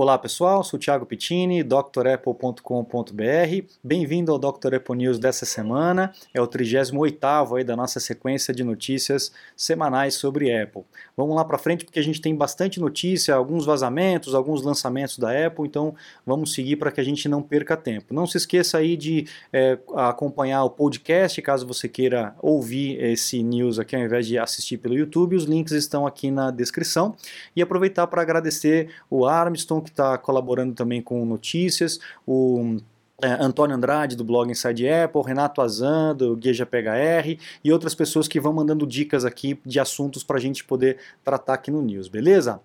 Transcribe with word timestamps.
Olá 0.00 0.16
pessoal, 0.16 0.62
sou 0.62 0.78
Thiago 0.78 1.04
Pittini, 1.04 1.64
drapple.com.br. 1.64 2.62
Bem-vindo 3.82 4.30
ao 4.30 4.38
Dr. 4.38 4.76
Apple 4.76 4.94
News 4.94 5.18
dessa 5.18 5.44
semana. 5.44 6.12
É 6.32 6.40
o 6.40 6.46
38º 6.46 7.56
aí 7.58 7.64
da 7.64 7.74
nossa 7.74 7.98
sequência 7.98 8.54
de 8.54 8.62
notícias 8.62 9.32
semanais 9.56 10.14
sobre 10.14 10.56
Apple. 10.56 10.82
Vamos 11.16 11.34
lá 11.34 11.44
para 11.44 11.58
frente 11.58 11.84
porque 11.84 11.98
a 11.98 12.02
gente 12.02 12.20
tem 12.20 12.32
bastante 12.32 12.78
notícia, 12.78 13.34
alguns 13.34 13.66
vazamentos, 13.66 14.36
alguns 14.36 14.62
lançamentos 14.62 15.18
da 15.18 15.46
Apple, 15.46 15.66
então 15.66 15.96
vamos 16.24 16.54
seguir 16.54 16.76
para 16.76 16.92
que 16.92 17.00
a 17.00 17.04
gente 17.04 17.28
não 17.28 17.42
perca 17.42 17.76
tempo. 17.76 18.14
Não 18.14 18.24
se 18.24 18.36
esqueça 18.36 18.78
aí 18.78 18.96
de 18.96 19.26
é, 19.52 19.76
acompanhar 19.96 20.62
o 20.62 20.70
podcast, 20.70 21.42
caso 21.42 21.66
você 21.66 21.88
queira 21.88 22.36
ouvir 22.40 23.02
esse 23.02 23.42
news 23.42 23.80
aqui 23.80 23.96
ao 23.96 24.02
invés 24.02 24.28
de 24.28 24.38
assistir 24.38 24.76
pelo 24.76 24.94
YouTube. 24.94 25.34
Os 25.34 25.42
links 25.42 25.72
estão 25.72 26.06
aqui 26.06 26.30
na 26.30 26.52
descrição. 26.52 27.16
E 27.56 27.60
aproveitar 27.60 28.06
para 28.06 28.22
agradecer 28.22 28.90
o 29.10 29.26
Armstrong 29.26 29.87
que 29.88 29.94
está 29.94 30.16
colaborando 30.18 30.74
também 30.74 31.02
com 31.02 31.24
notícias, 31.24 31.98
o 32.26 32.78
é, 33.20 33.32
Antônio 33.42 33.74
Andrade 33.74 34.14
do 34.14 34.22
blog 34.22 34.48
Inside 34.48 34.88
Apple, 34.88 35.22
Renato 35.22 35.60
Azan 35.60 36.14
do 36.14 36.36
Guia 36.36 36.54
PHR 36.64 37.36
e 37.64 37.72
outras 37.72 37.92
pessoas 37.92 38.28
que 38.28 38.38
vão 38.38 38.52
mandando 38.52 38.86
dicas 38.86 39.24
aqui 39.24 39.60
de 39.66 39.80
assuntos 39.80 40.22
para 40.22 40.36
a 40.36 40.40
gente 40.40 40.62
poder 40.62 40.98
tratar 41.24 41.54
aqui 41.54 41.68
no 41.70 41.82
News, 41.82 42.06
beleza? 42.06 42.60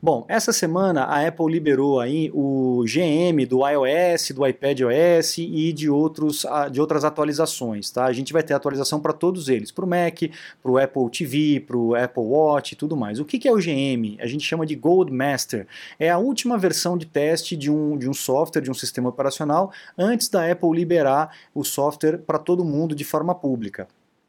Bom, 0.00 0.24
essa 0.28 0.52
semana 0.52 1.02
a 1.02 1.26
Apple 1.26 1.50
liberou 1.50 1.98
aí 1.98 2.30
o 2.32 2.84
GM 2.84 3.44
do 3.44 3.66
iOS, 3.68 4.30
do 4.30 4.46
iPadOS 4.46 5.38
e 5.38 5.72
de, 5.72 5.90
outros, 5.90 6.46
de 6.70 6.80
outras 6.80 7.04
atualizações, 7.04 7.90
tá? 7.90 8.04
A 8.04 8.12
gente 8.12 8.32
vai 8.32 8.44
ter 8.44 8.54
atualização 8.54 9.00
para 9.00 9.12
todos 9.12 9.48
eles, 9.48 9.72
para 9.72 9.84
o 9.84 9.88
Mac, 9.88 10.20
para 10.62 10.70
o 10.70 10.78
Apple 10.78 11.10
TV, 11.10 11.58
para 11.66 11.76
o 11.76 11.96
Apple 11.96 12.22
Watch 12.22 12.74
e 12.74 12.76
tudo 12.76 12.96
mais. 12.96 13.18
O 13.18 13.24
que, 13.24 13.40
que 13.40 13.48
é 13.48 13.52
o 13.52 13.56
GM? 13.56 14.16
A 14.20 14.26
gente 14.28 14.44
chama 14.44 14.64
de 14.64 14.76
Gold 14.76 15.12
Master. 15.12 15.66
É 15.98 16.08
a 16.08 16.18
última 16.18 16.56
versão 16.56 16.96
de 16.96 17.04
teste 17.04 17.56
de 17.56 17.68
um, 17.68 17.98
de 17.98 18.08
um 18.08 18.14
software, 18.14 18.62
de 18.62 18.70
um 18.70 18.74
sistema 18.74 19.08
operacional, 19.08 19.72
antes 19.98 20.28
da 20.28 20.48
Apple 20.48 20.70
liberar 20.76 21.36
o 21.52 21.64
software 21.64 22.18
para 22.18 22.38
todo 22.38 22.64
mundo 22.64 22.94
de 22.94 23.02
forma 23.02 23.34
pública. 23.34 23.88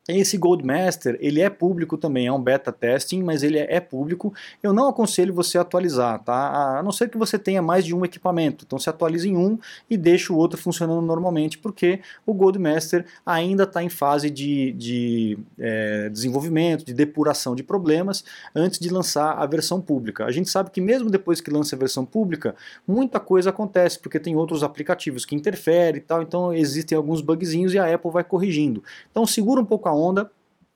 Esse 0.09 0.37
Goldmaster, 0.37 1.17
ele 1.21 1.39
é 1.39 1.49
público 1.49 1.97
também, 1.97 2.25
é 2.25 2.31
um 2.31 2.41
beta 2.41 2.71
testing, 2.71 3.21
mas 3.21 3.43
ele 3.43 3.59
é, 3.59 3.79
público. 3.79 4.33
Eu 4.63 4.73
não 4.73 4.87
aconselho 4.87 5.33
você 5.33 5.57
atualizar, 5.57 6.23
tá? 6.23 6.79
A 6.79 6.83
não 6.83 6.91
ser 6.91 7.09
que 7.09 7.17
você 7.17 7.37
tenha 7.37 7.61
mais 7.61 7.85
de 7.85 7.93
um 7.93 8.03
equipamento. 8.03 8.65
Então 8.65 8.79
se 8.79 8.89
atualiza 8.89 9.27
em 9.27 9.37
um 9.37 9.59
e 9.89 9.95
deixa 9.95 10.33
o 10.33 10.37
outro 10.37 10.59
funcionando 10.59 11.01
normalmente, 11.01 11.57
porque 11.57 11.99
o 12.25 12.33
Goldmaster 12.33 13.05
ainda 13.25 13.63
está 13.63 13.83
em 13.83 13.89
fase 13.89 14.29
de, 14.29 14.71
de 14.73 15.37
é, 15.59 16.09
desenvolvimento, 16.09 16.85
de 16.85 16.93
depuração 16.93 17.55
de 17.55 17.61
problemas, 17.61 18.23
antes 18.55 18.79
de 18.79 18.89
lançar 18.89 19.33
a 19.33 19.45
versão 19.45 19.79
pública. 19.79 20.25
A 20.25 20.31
gente 20.31 20.49
sabe 20.49 20.71
que 20.71 20.81
mesmo 20.81 21.09
depois 21.09 21.39
que 21.39 21.51
lança 21.51 21.75
a 21.75 21.79
versão 21.79 22.03
pública, 22.03 22.55
muita 22.87 23.19
coisa 23.19 23.51
acontece, 23.51 23.99
porque 23.99 24.19
tem 24.19 24.35
outros 24.35 24.63
aplicativos 24.63 25.23
que 25.23 25.35
interferem 25.35 25.99
e 25.99 26.03
tal, 26.03 26.21
então 26.21 26.53
existem 26.53 26.97
alguns 26.97 27.21
bugzinhos 27.21 27.73
e 27.73 27.79
a 27.79 27.93
Apple 27.93 28.11
vai 28.11 28.23
corrigindo. 28.23 28.83
Então 29.11 29.25
segura 29.25 29.61
um 29.61 29.65
pouco 29.65 29.87
a 29.87 29.98
onda 30.07 30.29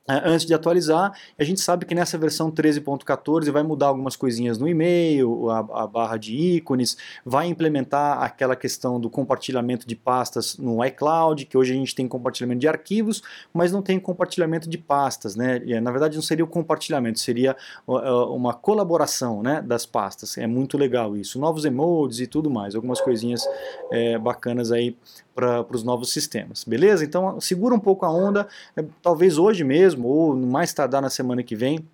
antes 0.08 0.46
de 0.46 0.54
atualizar. 0.54 1.14
A 1.38 1.44
gente 1.44 1.62
sabe 1.62 1.86
que 1.86 1.96
nessa 1.96 2.18
versão 2.18 2.52
13.14 2.52 3.50
vai 3.52 3.64
mudar 3.64 3.88
algumas 3.88 4.16
coisinhas 4.16 4.58
no 4.58 4.68
e-mail, 4.68 5.50
a, 5.50 5.59
a, 5.59 5.88
barra 5.88 6.18
de 6.18 6.36
ícones, 6.36 6.98
vai 7.26 7.48
implementar 7.48 8.22
aquela 8.22 8.56
questão 8.56 9.00
do 9.00 9.09
compartilhamento 9.09 9.88
de 9.88 9.96
pastas 9.96 10.58
no 10.58 10.84
iCloud, 10.86 11.46
que 11.46 11.58
hoje 11.58 11.74
a 11.74 11.76
gente 11.76 11.96
tem 11.96 12.08
compartilhamento 12.08 12.59
de 12.59 12.68
arquivos, 12.68 13.22
mas 13.54 13.72
não 13.72 13.81
tem 13.81 14.00
compartilhamento 14.00 14.70
de 14.70 14.78
pastas, 14.78 15.36
né? 15.36 15.59
Na 15.81 15.92
verdade 15.92 16.16
não 16.16 16.24
seria 16.24 16.44
o 16.44 16.48
compartilhamento, 16.48 17.20
seria 17.20 17.56
uma 17.88 18.54
colaboração 18.54 19.42
né, 19.42 19.62
das 19.62 19.86
pastas. 19.86 20.38
É 20.38 20.48
muito 20.48 20.78
legal 20.78 21.16
isso. 21.16 21.40
Novos 21.40 21.66
emotes 21.66 22.20
e 22.20 22.28
tudo 22.28 22.50
mais, 22.50 22.76
algumas 22.76 23.00
coisinhas 23.00 23.48
é, 23.92 24.18
bacanas 24.18 24.72
aí 24.72 24.96
para 25.34 25.66
os 25.72 25.84
novos 25.84 26.12
sistemas, 26.12 26.64
beleza? 26.64 27.04
Então 27.04 27.40
segura 27.42 27.74
um 27.74 27.80
pouco 27.80 28.06
a 28.06 28.12
onda, 28.12 28.48
é, 28.76 28.84
talvez 29.02 29.38
hoje 29.38 29.63
mesmo 29.63 29.93
ou 30.02 30.36
mais 30.36 30.74
tardar 30.74 31.02
na 31.02 31.09
semana 31.09 31.44
que 31.44 31.56
vem 31.56 31.86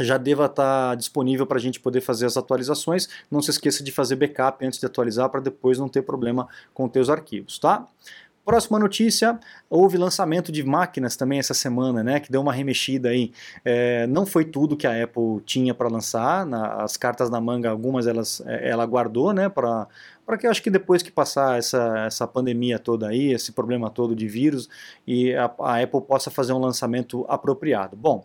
já 0.00 0.18
deva 0.18 0.46
estar 0.46 0.90
tá 0.90 0.94
disponível 0.94 1.46
para 1.46 1.58
a 1.58 1.60
gente 1.60 1.78
poder 1.78 2.00
fazer 2.00 2.26
as 2.26 2.36
atualizações. 2.36 3.08
Não 3.30 3.40
se 3.40 3.50
esqueça 3.50 3.84
de 3.84 3.92
fazer 3.92 4.16
backup 4.16 4.64
antes 4.66 4.80
de 4.80 4.86
atualizar 4.86 5.28
para 5.28 5.40
depois 5.40 5.78
não 5.78 5.88
ter 5.88 6.02
problema 6.02 6.48
com 6.72 6.90
os 6.92 7.10
arquivos, 7.10 7.58
tá? 7.58 7.86
Próxima 8.44 8.78
notícia, 8.78 9.40
houve 9.70 9.96
lançamento 9.96 10.52
de 10.52 10.62
máquinas 10.62 11.16
também 11.16 11.38
essa 11.38 11.54
semana, 11.54 12.02
né, 12.02 12.20
que 12.20 12.30
deu 12.30 12.42
uma 12.42 12.52
remexida 12.52 13.08
aí. 13.08 13.32
É, 13.64 14.06
não 14.06 14.26
foi 14.26 14.44
tudo 14.44 14.76
que 14.76 14.86
a 14.86 15.02
Apple 15.02 15.40
tinha 15.46 15.72
para 15.74 15.88
lançar, 15.88 16.44
na, 16.44 16.82
as 16.82 16.96
cartas 16.98 17.30
na 17.30 17.40
manga, 17.40 17.70
algumas 17.70 18.06
elas, 18.06 18.42
é, 18.44 18.68
ela 18.68 18.84
guardou, 18.84 19.32
né, 19.32 19.48
para 19.48 19.88
para 20.26 20.38
que 20.38 20.46
eu 20.46 20.50
acho 20.50 20.62
que 20.62 20.70
depois 20.70 21.02
que 21.02 21.12
passar 21.12 21.58
essa, 21.58 22.06
essa 22.06 22.26
pandemia 22.26 22.78
toda 22.78 23.08
aí, 23.08 23.32
esse 23.32 23.52
problema 23.52 23.90
todo 23.90 24.16
de 24.16 24.26
vírus, 24.26 24.70
e 25.06 25.34
a, 25.34 25.50
a 25.60 25.82
Apple 25.82 26.00
possa 26.00 26.30
fazer 26.30 26.54
um 26.54 26.58
lançamento 26.58 27.26
apropriado. 27.28 27.94
Bom, 27.94 28.24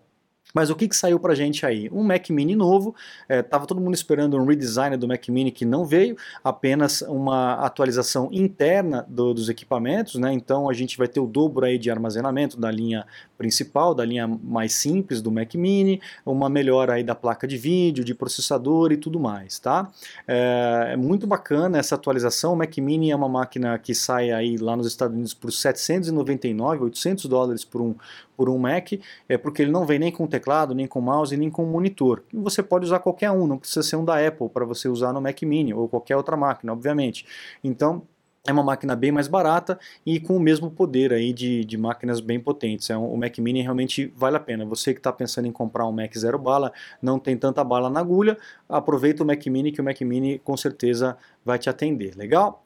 mas 0.53 0.69
o 0.69 0.75
que, 0.75 0.87
que 0.87 0.95
saiu 0.95 1.19
pra 1.19 1.35
gente 1.35 1.65
aí? 1.65 1.89
Um 1.91 2.03
Mac 2.03 2.29
Mini 2.29 2.55
novo, 2.55 2.95
estava 3.29 3.63
é, 3.63 3.67
todo 3.67 3.79
mundo 3.79 3.93
esperando 3.93 4.37
um 4.37 4.45
redesign 4.45 4.97
do 4.97 5.07
Mac 5.07 5.27
Mini 5.29 5.51
que 5.51 5.65
não 5.65 5.85
veio, 5.85 6.17
apenas 6.43 7.01
uma 7.01 7.53
atualização 7.65 8.29
interna 8.31 9.05
do, 9.07 9.33
dos 9.33 9.49
equipamentos, 9.49 10.15
né? 10.15 10.33
então 10.33 10.69
a 10.69 10.73
gente 10.73 10.97
vai 10.97 11.07
ter 11.07 11.19
o 11.19 11.27
dobro 11.27 11.65
aí 11.65 11.77
de 11.77 11.91
armazenamento 11.91 12.59
da 12.59 12.71
linha 12.71 13.05
principal, 13.37 13.93
da 13.93 14.03
linha 14.03 14.27
mais 14.27 14.73
simples 14.73 15.21
do 15.21 15.31
Mac 15.31 15.53
Mini, 15.55 16.01
uma 16.25 16.49
melhora 16.49 16.93
aí 16.93 17.03
da 17.03 17.15
placa 17.15 17.47
de 17.47 17.57
vídeo, 17.57 18.03
de 18.03 18.13
processador 18.13 18.91
e 18.91 18.97
tudo 18.97 19.19
mais, 19.19 19.59
tá? 19.59 19.89
É, 20.27 20.91
é 20.93 20.97
muito 20.97 21.25
bacana 21.25 21.77
essa 21.77 21.95
atualização, 21.95 22.53
o 22.53 22.55
Mac 22.57 22.75
Mini 22.77 23.11
é 23.11 23.15
uma 23.15 23.29
máquina 23.29 23.77
que 23.77 23.93
sai 23.93 24.31
aí 24.31 24.57
lá 24.57 24.75
nos 24.75 24.87
Estados 24.87 25.13
Unidos 25.13 25.33
por 25.33 25.51
799, 25.51 26.83
800 26.83 27.25
dólares 27.25 27.63
por 27.63 27.81
um, 27.81 27.95
por 28.35 28.49
um 28.49 28.57
Mac, 28.57 28.93
é 29.27 29.37
porque 29.37 29.61
ele 29.61 29.71
não 29.71 29.85
vem 29.85 29.99
nem 29.99 30.11
com 30.11 30.25
nem 30.73 30.87
com 30.87 31.01
mouse, 31.01 31.35
nem 31.35 31.49
com 31.49 31.65
monitor. 31.65 32.23
E 32.33 32.37
você 32.37 32.61
pode 32.63 32.85
usar 32.85 32.99
qualquer 32.99 33.31
um, 33.31 33.47
não 33.47 33.57
precisa 33.57 33.83
ser 33.83 33.95
um 33.95 34.05
da 34.05 34.25
Apple 34.25 34.49
para 34.49 34.65
você 34.65 34.87
usar 34.87 35.13
no 35.13 35.21
Mac 35.21 35.41
Mini 35.43 35.73
ou 35.73 35.87
qualquer 35.87 36.15
outra 36.15 36.37
máquina, 36.37 36.73
obviamente. 36.73 37.25
Então, 37.63 38.03
é 38.47 38.51
uma 38.51 38.63
máquina 38.63 38.95
bem 38.95 39.11
mais 39.11 39.27
barata 39.27 39.77
e 40.05 40.19
com 40.19 40.35
o 40.35 40.39
mesmo 40.39 40.71
poder 40.71 41.13
aí 41.13 41.33
de, 41.33 41.63
de 41.65 41.77
máquinas 41.77 42.19
bem 42.19 42.39
potentes. 42.39 42.89
É 42.89 42.97
um, 42.97 43.13
o 43.13 43.17
Mac 43.17 43.37
Mini 43.37 43.61
realmente 43.61 44.11
vale 44.15 44.37
a 44.37 44.39
pena. 44.39 44.65
Você 44.65 44.93
que 44.93 44.99
está 44.99 45.11
pensando 45.11 45.47
em 45.47 45.51
comprar 45.51 45.85
um 45.85 45.91
Mac 45.91 46.13
zero 46.17 46.39
bala, 46.39 46.71
não 47.01 47.19
tem 47.19 47.37
tanta 47.37 47.63
bala 47.63 47.89
na 47.89 47.99
agulha, 47.99 48.37
aproveita 48.67 49.23
o 49.23 49.25
Mac 49.25 49.45
Mini 49.47 49.71
que 49.71 49.81
o 49.81 49.83
Mac 49.83 49.99
Mini 50.01 50.39
com 50.39 50.55
certeza 50.55 51.17
vai 51.43 51.59
te 51.59 51.69
atender. 51.69 52.15
Legal? 52.15 52.63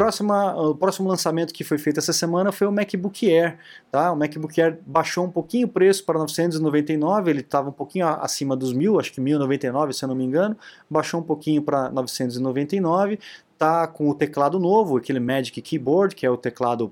Próxima, 0.00 0.56
o 0.58 0.74
próximo 0.74 1.10
lançamento 1.10 1.52
que 1.52 1.62
foi 1.62 1.76
feito 1.76 1.98
essa 1.98 2.14
semana 2.14 2.50
foi 2.50 2.66
o 2.66 2.72
MacBook 2.72 3.30
Air. 3.30 3.58
Tá? 3.90 4.10
O 4.10 4.16
MacBook 4.16 4.58
Air 4.58 4.78
baixou 4.86 5.26
um 5.26 5.30
pouquinho 5.30 5.66
o 5.66 5.70
preço 5.70 6.06
para 6.06 6.18
999, 6.18 7.30
ele 7.30 7.40
estava 7.40 7.68
um 7.68 7.72
pouquinho 7.72 8.08
acima 8.08 8.56
dos 8.56 8.72
mil, 8.72 8.98
acho 8.98 9.12
que 9.12 9.20
1099 9.20 9.92
se 9.92 10.02
eu 10.02 10.08
não 10.08 10.14
me 10.14 10.24
engano, 10.24 10.56
baixou 10.88 11.20
um 11.20 11.22
pouquinho 11.22 11.60
para 11.60 11.90
999, 11.90 13.18
tá 13.58 13.86
com 13.86 14.08
o 14.08 14.14
teclado 14.14 14.58
novo, 14.58 14.96
aquele 14.96 15.20
Magic 15.20 15.60
Keyboard, 15.60 16.14
que 16.14 16.24
é 16.24 16.30
o 16.30 16.36
teclado 16.38 16.90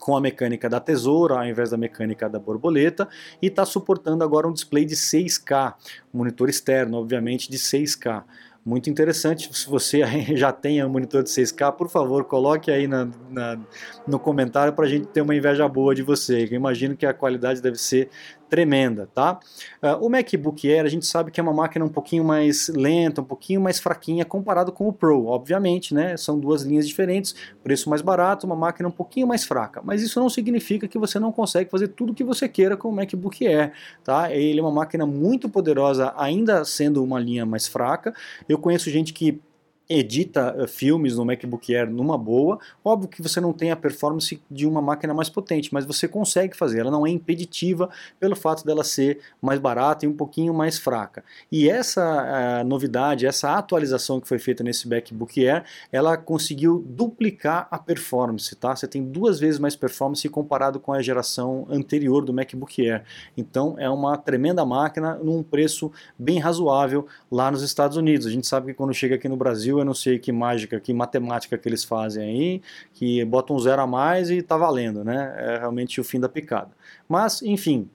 com 0.00 0.16
a 0.16 0.20
mecânica 0.20 0.68
da 0.68 0.80
tesoura 0.80 1.36
ao 1.36 1.46
invés 1.46 1.70
da 1.70 1.76
mecânica 1.76 2.28
da 2.28 2.40
borboleta 2.40 3.08
e 3.40 3.46
está 3.46 3.64
suportando 3.64 4.24
agora 4.24 4.48
um 4.48 4.52
display 4.52 4.84
de 4.84 4.96
6K, 4.96 5.74
um 6.12 6.18
monitor 6.18 6.48
externo, 6.48 6.98
obviamente, 6.98 7.48
de 7.48 7.56
6K 7.56 8.24
muito 8.68 8.90
interessante. 8.90 9.48
Se 9.56 9.68
você 9.68 10.02
já 10.36 10.52
tem 10.52 10.84
um 10.84 10.88
monitor 10.88 11.22
de 11.22 11.30
6K, 11.30 11.72
por 11.72 11.88
favor, 11.88 12.24
coloque 12.24 12.70
aí 12.70 12.86
na, 12.86 13.08
na 13.30 13.58
no 14.06 14.18
comentário 14.18 14.72
para 14.74 14.84
a 14.84 14.88
gente 14.88 15.06
ter 15.06 15.22
uma 15.22 15.34
inveja 15.34 15.66
boa 15.66 15.94
de 15.94 16.02
você. 16.02 16.44
Eu 16.44 16.52
imagino 16.52 16.96
que 16.96 17.06
a 17.06 17.14
qualidade 17.14 17.62
deve 17.62 17.78
ser 17.78 18.10
tremenda, 18.48 19.08
tá? 19.14 19.38
Uh, 19.82 20.04
o 20.04 20.08
MacBook 20.08 20.70
Air 20.70 20.84
a 20.84 20.88
gente 20.88 21.06
sabe 21.06 21.30
que 21.30 21.40
é 21.40 21.42
uma 21.42 21.52
máquina 21.52 21.84
um 21.84 21.88
pouquinho 21.88 22.24
mais 22.24 22.68
lenta, 22.68 23.20
um 23.20 23.24
pouquinho 23.24 23.60
mais 23.60 23.78
fraquinha 23.78 24.24
comparado 24.24 24.72
com 24.72 24.88
o 24.88 24.92
Pro, 24.92 25.26
obviamente, 25.26 25.94
né? 25.94 26.16
São 26.16 26.38
duas 26.38 26.62
linhas 26.62 26.86
diferentes, 26.86 27.34
preço 27.62 27.88
mais 27.90 28.02
barato, 28.02 28.46
uma 28.46 28.56
máquina 28.56 28.88
um 28.88 28.92
pouquinho 28.92 29.26
mais 29.26 29.44
fraca. 29.44 29.80
Mas 29.84 30.02
isso 30.02 30.18
não 30.18 30.28
significa 30.28 30.88
que 30.88 30.98
você 30.98 31.18
não 31.18 31.32
consegue 31.32 31.70
fazer 31.70 31.88
tudo 31.88 32.12
o 32.12 32.14
que 32.14 32.24
você 32.24 32.48
queira 32.48 32.76
com 32.76 32.88
o 32.88 32.92
MacBook 32.92 33.46
Air, 33.46 33.72
tá? 34.02 34.32
Ele 34.32 34.58
é 34.58 34.62
uma 34.62 34.72
máquina 34.72 35.06
muito 35.06 35.48
poderosa, 35.48 36.12
ainda 36.16 36.64
sendo 36.64 37.02
uma 37.02 37.20
linha 37.20 37.44
mais 37.44 37.66
fraca. 37.66 38.14
Eu 38.48 38.58
conheço 38.58 38.90
gente 38.90 39.12
que 39.12 39.40
edita 39.88 40.54
uh, 40.56 40.68
filmes 40.68 41.16
no 41.16 41.24
MacBook 41.24 41.74
Air 41.74 41.90
numa 41.90 42.18
boa. 42.18 42.58
Óbvio 42.84 43.08
que 43.08 43.22
você 43.22 43.40
não 43.40 43.52
tem 43.52 43.70
a 43.70 43.76
performance 43.76 44.40
de 44.50 44.66
uma 44.66 44.82
máquina 44.82 45.14
mais 45.14 45.28
potente, 45.28 45.72
mas 45.72 45.86
você 45.86 46.06
consegue 46.06 46.56
fazer. 46.56 46.80
Ela 46.80 46.90
não 46.90 47.06
é 47.06 47.10
impeditiva 47.10 47.88
pelo 48.20 48.36
fato 48.36 48.64
dela 48.64 48.84
ser 48.84 49.20
mais 49.40 49.58
barata 49.58 50.04
e 50.04 50.08
um 50.08 50.12
pouquinho 50.12 50.52
mais 50.52 50.78
fraca. 50.78 51.24
E 51.50 51.70
essa 51.70 52.60
uh, 52.62 52.66
novidade, 52.66 53.26
essa 53.26 53.54
atualização 53.54 54.20
que 54.20 54.28
foi 54.28 54.38
feita 54.38 54.62
nesse 54.62 54.88
MacBook 54.88 55.46
Air, 55.46 55.64
ela 55.90 56.16
conseguiu 56.16 56.84
duplicar 56.86 57.66
a 57.70 57.78
performance, 57.78 58.54
tá? 58.56 58.76
Você 58.76 58.86
tem 58.86 59.02
duas 59.02 59.40
vezes 59.40 59.58
mais 59.58 59.74
performance 59.74 60.28
comparado 60.28 60.78
com 60.78 60.92
a 60.92 61.00
geração 61.00 61.66
anterior 61.70 62.24
do 62.24 62.32
MacBook 62.32 62.86
Air. 62.86 63.04
Então 63.36 63.76
é 63.78 63.88
uma 63.88 64.18
tremenda 64.18 64.64
máquina 64.66 65.14
num 65.14 65.42
preço 65.42 65.90
bem 66.18 66.38
razoável 66.38 67.06
lá 67.30 67.50
nos 67.50 67.62
Estados 67.62 67.96
Unidos. 67.96 68.26
A 68.26 68.30
gente 68.30 68.46
sabe 68.46 68.68
que 68.68 68.74
quando 68.74 68.92
chega 68.92 69.14
aqui 69.14 69.28
no 69.28 69.36
Brasil 69.36 69.77
eu 69.78 69.84
não 69.84 69.94
sei 69.94 70.18
que 70.18 70.32
mágica, 70.32 70.80
que 70.80 70.92
matemática 70.92 71.56
que 71.56 71.68
eles 71.68 71.84
fazem 71.84 72.22
aí, 72.22 72.62
que 72.92 73.24
botam 73.24 73.56
um 73.56 73.58
zero 73.58 73.82
a 73.82 73.86
mais 73.86 74.30
e 74.30 74.42
tá 74.42 74.56
valendo, 74.56 75.04
né? 75.04 75.34
É 75.38 75.58
realmente 75.58 76.00
o 76.00 76.04
fim 76.04 76.20
da 76.20 76.28
picada. 76.28 76.70
Mas, 77.08 77.42
enfim, 77.42 77.88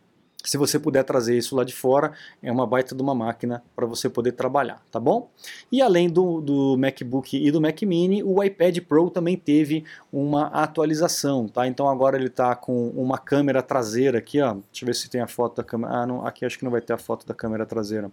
se 0.44 0.58
você 0.58 0.78
puder 0.78 1.04
trazer 1.04 1.38
isso 1.38 1.56
lá 1.56 1.64
de 1.64 1.74
fora, 1.74 2.12
é 2.42 2.52
uma 2.52 2.68
baita 2.68 2.94
de 2.94 3.02
uma 3.02 3.16
máquina 3.16 3.64
para 3.74 3.86
você 3.86 4.10
poder 4.10 4.34
trabalhar, 4.34 4.84
tá 4.92 5.00
bom? 5.00 5.30
E 5.72 5.82
além 5.82 6.10
do, 6.10 6.42
do 6.42 6.78
MacBook 6.78 7.38
e 7.38 7.50
do 7.50 7.62
Mac 7.62 7.82
Mini, 7.84 8.22
o 8.22 8.44
iPad 8.44 8.78
Pro 8.82 9.10
também 9.10 9.38
teve 9.38 9.86
uma 10.12 10.48
atualização, 10.48 11.48
tá? 11.48 11.66
Então 11.66 11.88
agora 11.88 12.18
ele 12.18 12.28
está 12.28 12.54
com 12.56 12.90
uma 12.90 13.18
câmera 13.18 13.62
traseira 13.64 14.18
aqui, 14.18 14.42
ó. 14.42 14.54
Deixa 14.54 14.84
eu 14.84 14.86
ver 14.88 14.96
se 14.96 15.10
tem 15.10 15.22
a 15.22 15.28
foto 15.28 15.56
da 15.56 15.64
câmera. 15.64 15.94
Ah, 15.94 16.06
não, 16.06 16.26
aqui 16.26 16.44
acho 16.44 16.58
que 16.58 16.66
não 16.66 16.72
vai 16.72 16.82
ter 16.82 16.92
a 16.92 16.98
foto 16.98 17.26
da 17.26 17.34
câmera 17.34 17.66
traseira. 17.66 18.12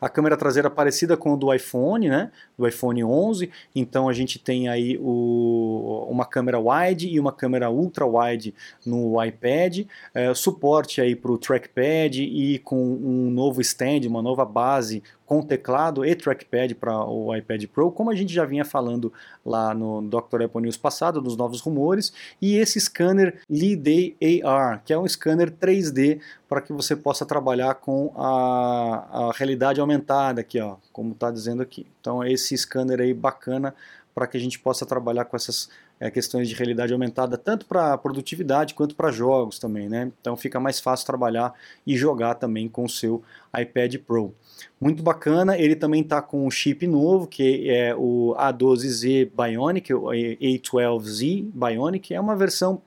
A 0.00 0.08
câmera 0.08 0.36
traseira 0.36 0.70
parecida 0.70 1.16
com 1.16 1.34
a 1.34 1.36
do 1.36 1.52
iPhone, 1.52 2.08
né? 2.08 2.30
Do 2.56 2.66
iPhone 2.66 3.02
11. 3.02 3.50
Então 3.74 4.08
a 4.08 4.12
gente 4.12 4.38
tem 4.38 4.68
aí 4.68 4.98
o, 5.00 6.06
uma 6.08 6.24
câmera 6.24 6.58
wide 6.58 7.08
e 7.08 7.18
uma 7.18 7.32
câmera 7.32 7.70
ultra 7.70 8.06
wide 8.06 8.54
no 8.84 9.22
iPad. 9.22 9.86
É, 10.14 10.32
suporte 10.34 11.00
aí 11.00 11.16
para 11.16 11.32
o 11.32 11.38
trackpad 11.38 12.22
e 12.22 12.58
com 12.60 12.76
um 12.76 13.30
novo 13.30 13.60
stand, 13.60 14.06
uma 14.06 14.22
nova 14.22 14.44
base 14.44 15.02
com 15.26 15.42
teclado 15.42 16.04
e 16.04 16.14
trackpad 16.14 16.74
para 16.76 17.04
o 17.04 17.34
iPad 17.34 17.64
Pro, 17.66 17.90
como 17.90 18.10
a 18.10 18.14
gente 18.14 18.32
já 18.32 18.44
vinha 18.44 18.64
falando 18.64 19.12
lá 19.44 19.74
no 19.74 20.00
Dr. 20.02 20.44
Apple 20.44 20.62
News 20.62 20.76
passado, 20.76 21.20
dos 21.20 21.36
novos 21.36 21.60
rumores, 21.60 22.12
e 22.40 22.56
esse 22.56 22.80
scanner 22.80 23.40
Lee 23.50 24.16
AR, 24.44 24.82
que 24.84 24.92
é 24.92 24.98
um 24.98 25.06
scanner 25.06 25.50
3D 25.50 26.20
para 26.48 26.60
que 26.60 26.72
você 26.72 26.94
possa 26.94 27.26
trabalhar 27.26 27.74
com 27.74 28.12
a, 28.16 29.28
a 29.28 29.32
realidade 29.34 29.80
aumentada 29.80 30.40
aqui, 30.40 30.60
ó, 30.60 30.76
como 30.92 31.12
está 31.12 31.30
dizendo 31.30 31.62
aqui. 31.62 31.86
Então 32.00 32.24
esse 32.24 32.56
scanner 32.56 33.00
aí 33.00 33.12
bacana 33.12 33.74
para 34.14 34.26
que 34.26 34.36
a 34.36 34.40
gente 34.40 34.58
possa 34.58 34.86
trabalhar 34.86 35.26
com 35.26 35.36
essas 35.36 35.68
é, 35.98 36.10
questões 36.10 36.48
de 36.48 36.54
realidade 36.54 36.92
aumentada, 36.92 37.38
tanto 37.38 37.66
para 37.66 37.96
produtividade 37.98 38.74
quanto 38.74 38.94
para 38.94 39.10
jogos 39.10 39.58
também, 39.58 39.88
né? 39.88 40.12
Então 40.20 40.36
fica 40.36 40.60
mais 40.60 40.78
fácil 40.78 41.06
trabalhar 41.06 41.54
e 41.86 41.96
jogar 41.96 42.34
também 42.34 42.68
com 42.68 42.84
o 42.84 42.88
seu 42.88 43.22
iPad 43.58 43.96
Pro. 43.98 44.34
Muito 44.80 45.02
bacana, 45.02 45.56
ele 45.58 45.74
também 45.74 46.02
está 46.02 46.20
com 46.20 46.46
um 46.46 46.50
chip 46.50 46.86
novo, 46.86 47.26
que 47.26 47.70
é 47.70 47.94
o 47.94 48.34
A12Z 48.38 49.30
Bionic, 49.34 49.92
o 49.94 50.06
A12Z 50.06 51.50
Bionic, 51.54 52.14
é 52.14 52.20
uma 52.20 52.36
versão 52.36 52.82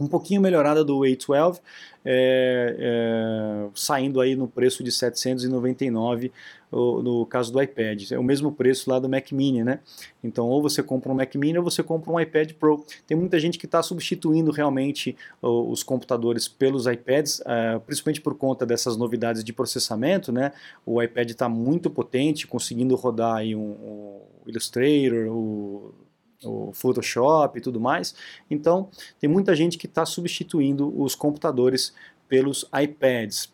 um 0.00 0.06
pouquinho 0.06 0.40
melhorada 0.40 0.84
do 0.84 1.00
A12, 1.00 1.60
é, 2.04 2.76
é, 2.78 3.68
saindo 3.74 4.20
aí 4.20 4.36
no 4.36 4.46
preço 4.46 4.82
de 4.82 4.92
799 4.92 6.32
no 6.70 7.26
caso 7.26 7.52
do 7.52 7.62
iPad. 7.62 8.12
É 8.12 8.18
o 8.18 8.22
mesmo 8.22 8.52
preço 8.52 8.90
lá 8.90 8.98
do 8.98 9.08
Mac 9.08 9.32
Mini, 9.32 9.64
né? 9.64 9.80
Então, 10.22 10.46
ou 10.46 10.60
você 10.62 10.82
compra 10.82 11.10
um 11.10 11.14
Mac 11.14 11.34
Mini 11.34 11.58
ou 11.58 11.64
você 11.64 11.82
compra 11.82 12.12
um 12.12 12.20
iPad 12.20 12.52
Pro. 12.52 12.84
Tem 13.06 13.16
muita 13.16 13.38
gente 13.38 13.58
que 13.58 13.66
está 13.66 13.82
substituindo 13.82 14.50
realmente 14.50 15.16
os 15.40 15.82
computadores 15.82 16.48
pelos 16.48 16.86
iPads, 16.86 17.42
é, 17.46 17.78
principalmente 17.78 18.20
por 18.20 18.34
conta 18.34 18.66
dessas 18.66 18.96
novidades 18.96 19.42
de 19.42 19.52
processamento, 19.52 20.30
né? 20.30 20.52
O 20.84 21.02
iPad 21.02 21.30
está 21.30 21.48
muito 21.48 21.90
potente, 21.90 22.46
conseguindo 22.46 22.94
rodar 22.94 23.36
aí 23.36 23.54
um, 23.54 23.60
um 23.60 24.20
Illustrator, 24.46 25.28
o 25.30 25.94
o 26.44 26.72
Photoshop 26.72 27.58
e 27.58 27.60
tudo 27.60 27.80
mais. 27.80 28.14
Então, 28.50 28.88
tem 29.18 29.28
muita 29.28 29.54
gente 29.54 29.76
que 29.76 29.86
está 29.86 30.06
substituindo 30.06 30.92
os 31.00 31.14
computadores 31.14 31.92
pelos 32.28 32.68
iPads. 32.72 33.52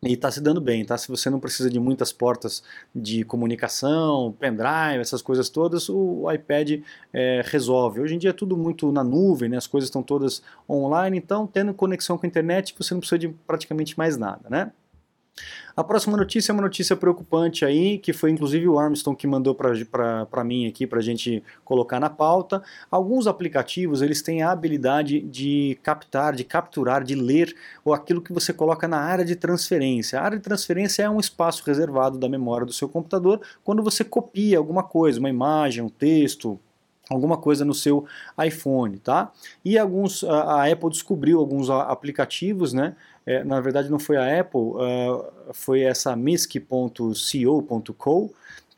E 0.00 0.12
está 0.12 0.30
se 0.30 0.40
dando 0.40 0.60
bem, 0.60 0.84
tá? 0.84 0.96
Se 0.96 1.08
você 1.08 1.28
não 1.28 1.40
precisa 1.40 1.68
de 1.68 1.80
muitas 1.80 2.12
portas 2.12 2.62
de 2.94 3.24
comunicação, 3.24 4.32
pendrive, 4.38 5.00
essas 5.00 5.20
coisas 5.20 5.48
todas, 5.48 5.88
o 5.88 6.30
iPad 6.30 6.82
é, 7.12 7.42
resolve. 7.44 8.00
Hoje 8.00 8.14
em 8.14 8.18
dia 8.18 8.30
é 8.30 8.32
tudo 8.32 8.56
muito 8.56 8.92
na 8.92 9.02
nuvem, 9.02 9.48
né? 9.48 9.56
as 9.56 9.66
coisas 9.66 9.88
estão 9.88 10.00
todas 10.02 10.40
online, 10.70 11.18
então 11.18 11.48
tendo 11.48 11.74
conexão 11.74 12.16
com 12.16 12.24
a 12.24 12.28
internet 12.28 12.74
você 12.78 12.94
não 12.94 13.00
precisa 13.00 13.18
de 13.18 13.28
praticamente 13.28 13.98
mais 13.98 14.16
nada, 14.16 14.48
né? 14.48 14.70
A 15.76 15.84
próxima 15.84 16.16
notícia 16.16 16.50
é 16.50 16.52
uma 16.52 16.62
notícia 16.62 16.96
preocupante 16.96 17.64
aí, 17.64 17.98
que 17.98 18.12
foi 18.12 18.30
inclusive 18.30 18.66
o 18.68 18.78
Armstrong 18.78 19.16
que 19.16 19.26
mandou 19.26 19.54
para 19.54 20.44
mim 20.44 20.66
aqui 20.66 20.86
para 20.86 20.98
a 20.98 21.02
gente 21.02 21.42
colocar 21.64 22.00
na 22.00 22.10
pauta. 22.10 22.60
Alguns 22.90 23.26
aplicativos 23.26 24.02
eles 24.02 24.20
têm 24.20 24.42
a 24.42 24.50
habilidade 24.50 25.20
de 25.20 25.78
captar, 25.82 26.34
de 26.34 26.42
capturar, 26.42 27.04
de 27.04 27.14
ler 27.14 27.54
ou 27.84 27.94
aquilo 27.94 28.20
que 28.20 28.32
você 28.32 28.52
coloca 28.52 28.88
na 28.88 28.98
área 28.98 29.24
de 29.24 29.36
transferência. 29.36 30.18
A 30.18 30.24
área 30.24 30.38
de 30.38 30.42
transferência 30.42 31.04
é 31.04 31.10
um 31.10 31.20
espaço 31.20 31.62
reservado 31.64 32.18
da 32.18 32.28
memória 32.28 32.66
do 32.66 32.72
seu 32.72 32.88
computador 32.88 33.40
quando 33.62 33.82
você 33.82 34.02
copia 34.02 34.58
alguma 34.58 34.82
coisa, 34.82 35.20
uma 35.20 35.30
imagem, 35.30 35.84
um 35.84 35.88
texto, 35.88 36.58
alguma 37.08 37.36
coisa 37.36 37.64
no 37.64 37.74
seu 37.74 38.04
iPhone, 38.44 38.98
tá? 38.98 39.32
E 39.64 39.78
alguns 39.78 40.22
a, 40.24 40.70
Apple 40.70 40.90
descobriu 40.90 41.38
alguns 41.38 41.70
aplicativos, 41.70 42.72
né? 42.72 42.94
É, 43.28 43.44
na 43.44 43.60
verdade 43.60 43.90
não 43.90 43.98
foi 43.98 44.16
a 44.16 44.40
Apple, 44.40 44.58
uh, 44.60 45.22
foi 45.52 45.82
essa 45.82 46.16
misc.co.co 46.16 47.04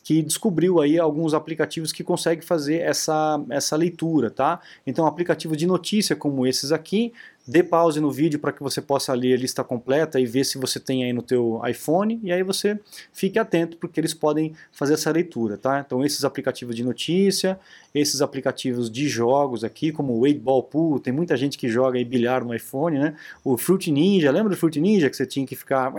que 0.03 0.23
descobriu 0.23 0.81
aí 0.81 0.99
alguns 0.99 1.35
aplicativos 1.35 1.93
que 1.93 2.03
conseguem 2.03 2.43
fazer 2.43 2.81
essa, 2.81 3.43
essa 3.51 3.77
leitura, 3.77 4.31
tá? 4.31 4.61
Então, 4.87 5.07
aplicativos 5.07 5.57
de 5.57 5.67
notícia 5.67 6.17
como 6.17 6.47
esses 6.47 6.73
aqui, 6.73 7.13
dê 7.47 7.63
pause 7.63 8.01
no 8.01 8.11
vídeo 8.11 8.39
para 8.39 8.53
que 8.53 8.63
você 8.63 8.81
possa 8.81 9.13
ler 9.13 9.35
a 9.35 9.37
lista 9.37 9.65
completa 9.65 10.21
e 10.21 10.27
ver 10.27 10.45
se 10.45 10.59
você 10.59 10.79
tem 10.79 11.05
aí 11.05 11.13
no 11.13 11.23
teu 11.23 11.61
iPhone, 11.69 12.21
e 12.23 12.33
aí 12.33 12.43
você 12.43 12.79
fique 13.13 13.39
atento, 13.39 13.77
porque 13.77 14.01
eles 14.01 14.15
podem 14.15 14.55
fazer 14.73 14.95
essa 14.95 15.11
leitura, 15.11 15.57
tá? 15.57 15.83
Então, 15.85 16.05
esses 16.05 16.25
aplicativos 16.25 16.75
de 16.75 16.85
notícia, 16.85 17.59
esses 17.95 18.23
aplicativos 18.23 18.91
de 18.91 19.09
jogos 19.09 19.65
aqui, 19.65 19.93
como 19.93 20.13
o 20.13 20.21
8 20.21 20.41
Ball 20.41 20.63
Pool, 20.63 21.01
tem 21.01 21.13
muita 21.13 21.37
gente 21.37 21.59
que 21.59 21.69
joga 21.69 21.99
aí 21.99 22.05
bilhar 22.05 22.45
no 22.45 22.55
iPhone, 22.55 22.99
né? 22.99 23.15
O 23.45 23.59
Fruit 23.59 23.91
Ninja, 23.91 24.31
lembra 24.31 24.51
do 24.51 24.57
Fruit 24.57 24.81
Ninja 24.81 25.11
que 25.11 25.17
você 25.17 25.27
tinha 25.27 25.47
que 25.47 25.57
ficar 25.57 25.93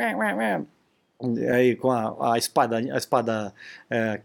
aí 1.53 1.75
com 1.75 1.91
a, 1.91 2.33
a 2.33 2.37
espada, 2.37 2.77
a 2.77 2.97
espada 2.97 3.53
é, 3.89 4.21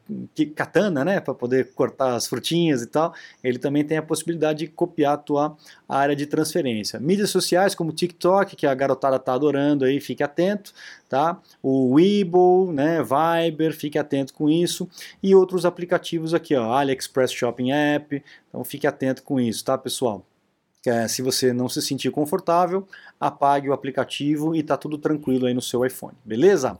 katana, 0.54 1.04
né, 1.04 1.20
para 1.20 1.34
poder 1.34 1.72
cortar 1.74 2.14
as 2.14 2.26
frutinhas 2.26 2.82
e 2.82 2.86
tal, 2.86 3.14
ele 3.42 3.58
também 3.58 3.84
tem 3.84 3.98
a 3.98 4.02
possibilidade 4.02 4.60
de 4.60 4.68
copiar 4.68 5.14
a 5.14 5.16
tua 5.16 5.56
área 5.88 6.16
de 6.16 6.26
transferência. 6.26 6.98
Mídias 6.98 7.30
sociais 7.30 7.74
como 7.74 7.92
TikTok, 7.92 8.56
que 8.56 8.66
a 8.66 8.74
garotada 8.74 9.18
tá 9.18 9.34
adorando 9.34 9.84
aí, 9.84 10.00
fique 10.00 10.22
atento, 10.22 10.72
tá? 11.08 11.40
O 11.62 11.94
Weibo, 11.94 12.72
né, 12.72 13.02
Viber, 13.02 13.74
fique 13.74 13.98
atento 13.98 14.34
com 14.34 14.48
isso 14.48 14.88
e 15.22 15.34
outros 15.34 15.64
aplicativos 15.64 16.34
aqui, 16.34 16.54
ó, 16.54 16.72
AliExpress 16.72 17.32
Shopping 17.32 17.70
App, 17.72 18.22
então 18.48 18.64
fique 18.64 18.86
atento 18.86 19.22
com 19.22 19.40
isso, 19.40 19.64
tá, 19.64 19.76
pessoal? 19.76 20.24
É, 20.88 21.08
se 21.08 21.22
você 21.22 21.52
não 21.52 21.68
se 21.68 21.82
sentir 21.82 22.10
confortável, 22.10 22.86
apague 23.18 23.68
o 23.68 23.72
aplicativo 23.72 24.54
e 24.54 24.60
está 24.60 24.76
tudo 24.76 24.98
tranquilo 24.98 25.46
aí 25.46 25.54
no 25.54 25.62
seu 25.62 25.84
iPhone, 25.84 26.14
beleza? 26.24 26.78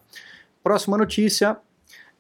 Próxima 0.63 0.97
notícia. 0.97 1.57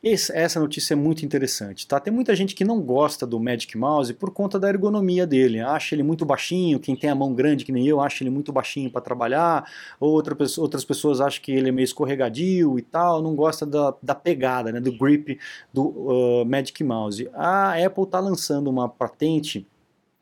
Essa 0.04 0.60
notícia 0.60 0.94
é 0.94 0.96
muito 0.96 1.24
interessante, 1.24 1.84
tá? 1.84 1.98
Tem 1.98 2.12
muita 2.12 2.36
gente 2.36 2.54
que 2.54 2.64
não 2.64 2.80
gosta 2.80 3.26
do 3.26 3.40
Magic 3.40 3.76
Mouse 3.76 4.14
por 4.14 4.30
conta 4.30 4.56
da 4.56 4.68
ergonomia 4.68 5.26
dele, 5.26 5.58
acha 5.58 5.96
ele 5.96 6.02
muito 6.04 6.24
baixinho, 6.24 6.78
quem 6.78 6.94
tem 6.94 7.10
a 7.10 7.14
mão 7.14 7.34
grande 7.34 7.64
que 7.64 7.72
nem 7.72 7.88
eu, 7.88 8.00
acha 8.00 8.22
ele 8.22 8.30
muito 8.30 8.52
baixinho 8.52 8.88
para 8.88 9.00
trabalhar, 9.00 9.68
outra, 9.98 10.36
outras 10.58 10.84
pessoas 10.84 11.20
acham 11.20 11.42
que 11.42 11.50
ele 11.50 11.70
é 11.70 11.72
meio 11.72 11.84
escorregadio 11.84 12.78
e 12.78 12.82
tal, 12.82 13.20
não 13.20 13.34
gosta 13.34 13.66
da, 13.66 13.94
da 14.00 14.14
pegada, 14.14 14.70
né, 14.70 14.80
do 14.80 14.92
grip 14.92 15.40
do 15.72 15.88
uh, 15.88 16.46
Magic 16.46 16.84
Mouse. 16.84 17.28
A 17.34 17.72
Apple 17.84 18.04
está 18.04 18.20
lançando 18.20 18.70
uma 18.70 18.88
patente 18.88 19.66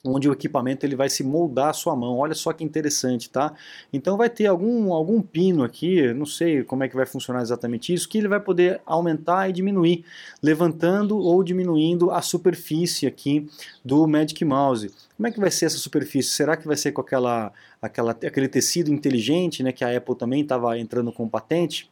onde 0.04 0.28
o 0.28 0.32
equipamento 0.32 0.84
ele 0.84 0.94
vai 0.94 1.08
se 1.08 1.25
moldar 1.25 1.70
à 1.70 1.73
sua 1.73 1.96
mão. 1.96 2.18
Olha 2.18 2.34
só 2.34 2.52
que 2.52 2.62
interessante, 2.62 3.30
tá? 3.30 3.54
Então 3.92 4.16
vai 4.16 4.28
ter 4.28 4.46
algum, 4.46 4.92
algum 4.92 5.23
pino 5.23 5.64
aqui, 5.64 6.12
não 6.12 6.26
sei 6.26 6.62
como 6.62 6.84
é 6.84 6.88
que 6.88 6.94
vai 6.94 7.06
funcionar 7.06 7.40
exatamente 7.40 7.92
isso, 7.92 8.08
que 8.08 8.18
ele 8.18 8.28
vai 8.28 8.38
poder 8.38 8.82
aumentar 8.84 9.49
e 9.49 9.52
diminuir, 9.52 10.04
levantando 10.42 11.16
ou 11.16 11.42
diminuindo 11.42 12.11
a 12.11 12.20
superfície 12.20 13.06
aqui 13.06 13.49
do 13.82 14.06
Magic 14.06 14.44
Mouse. 14.44 14.90
Como 15.16 15.26
é 15.26 15.30
que 15.30 15.40
vai 15.40 15.50
ser 15.50 15.66
essa 15.66 15.78
superfície? 15.78 16.30
Será 16.30 16.56
que 16.56 16.66
vai 16.66 16.76
ser 16.76 16.92
com 16.92 17.00
aquela, 17.00 17.52
aquela, 17.80 18.11
aquele 18.12 18.49
tecido 18.49 18.92
inteligente, 18.92 19.62
né, 19.62 19.73
que 19.73 19.84
a 19.84 19.96
Apple 19.96 20.16
também 20.16 20.42
estava 20.42 20.78
entrando 20.78 21.11
com 21.12 21.26
patente? 21.28 21.90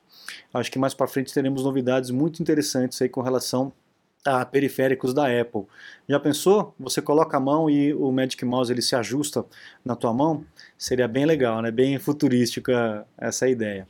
Acho 0.52 0.70
que 0.70 0.78
mais 0.78 0.92
para 0.92 1.06
frente 1.06 1.32
teremos 1.32 1.64
novidades 1.64 2.10
muito 2.10 2.42
interessantes 2.42 3.00
aí 3.00 3.08
com 3.08 3.22
relação 3.22 3.72
a 4.24 4.44
periféricos 4.44 5.12
da 5.12 5.26
Apple. 5.40 5.62
Já 6.08 6.18
pensou? 6.20 6.74
Você 6.78 7.02
coloca 7.02 7.36
a 7.36 7.40
mão 7.40 7.68
e 7.68 7.92
o 7.94 8.10
Magic 8.12 8.44
Mouse 8.44 8.72
ele 8.72 8.82
se 8.82 8.94
ajusta 8.94 9.44
na 9.84 9.96
tua 9.96 10.12
mão? 10.12 10.44
Seria 10.78 11.08
bem 11.08 11.26
legal, 11.26 11.60
né? 11.60 11.70
Bem 11.70 11.98
futurística 11.98 13.06
essa 13.18 13.48
ideia. 13.48 13.86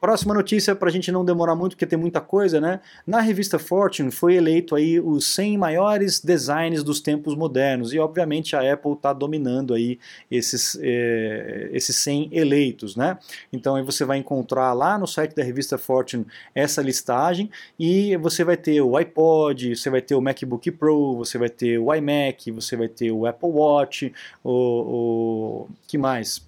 Próxima 0.00 0.32
notícia, 0.32 0.76
para 0.76 0.88
a 0.88 0.92
gente 0.92 1.10
não 1.10 1.24
demorar 1.24 1.56
muito, 1.56 1.72
porque 1.72 1.84
tem 1.84 1.98
muita 1.98 2.20
coisa, 2.20 2.60
né? 2.60 2.78
Na 3.04 3.20
revista 3.20 3.58
Fortune 3.58 4.12
foi 4.12 4.36
eleito 4.36 4.76
aí 4.76 5.00
os 5.00 5.34
100 5.34 5.58
maiores 5.58 6.20
designs 6.20 6.84
dos 6.84 7.00
tempos 7.00 7.34
modernos 7.34 7.92
e, 7.92 7.98
obviamente, 7.98 8.54
a 8.54 8.72
Apple 8.72 8.92
está 8.92 9.12
dominando 9.12 9.74
aí 9.74 9.98
esses, 10.30 10.78
eh, 10.80 11.68
esses 11.72 11.96
100 11.96 12.28
eleitos, 12.30 12.94
né? 12.94 13.18
Então 13.52 13.74
aí 13.74 13.82
você 13.82 14.04
vai 14.04 14.18
encontrar 14.18 14.72
lá 14.72 14.96
no 14.96 15.06
site 15.06 15.34
da 15.34 15.42
revista 15.42 15.76
Fortune 15.76 16.24
essa 16.54 16.80
listagem 16.80 17.50
e 17.76 18.16
você 18.18 18.44
vai 18.44 18.56
ter 18.56 18.80
o 18.80 18.96
iPod, 18.96 19.74
você 19.74 19.90
vai 19.90 20.00
ter 20.00 20.14
o 20.14 20.20
MacBook 20.20 20.70
Pro, 20.70 21.16
você 21.16 21.38
vai 21.38 21.48
ter 21.48 21.76
o 21.76 21.92
iMac, 21.92 22.52
você 22.52 22.76
vai 22.76 22.86
ter 22.86 23.10
o 23.10 23.26
Apple 23.26 23.50
Watch, 23.50 24.12
o, 24.44 24.52
o 24.52 25.68
que 25.88 25.98
mais? 25.98 26.46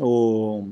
O 0.00 0.68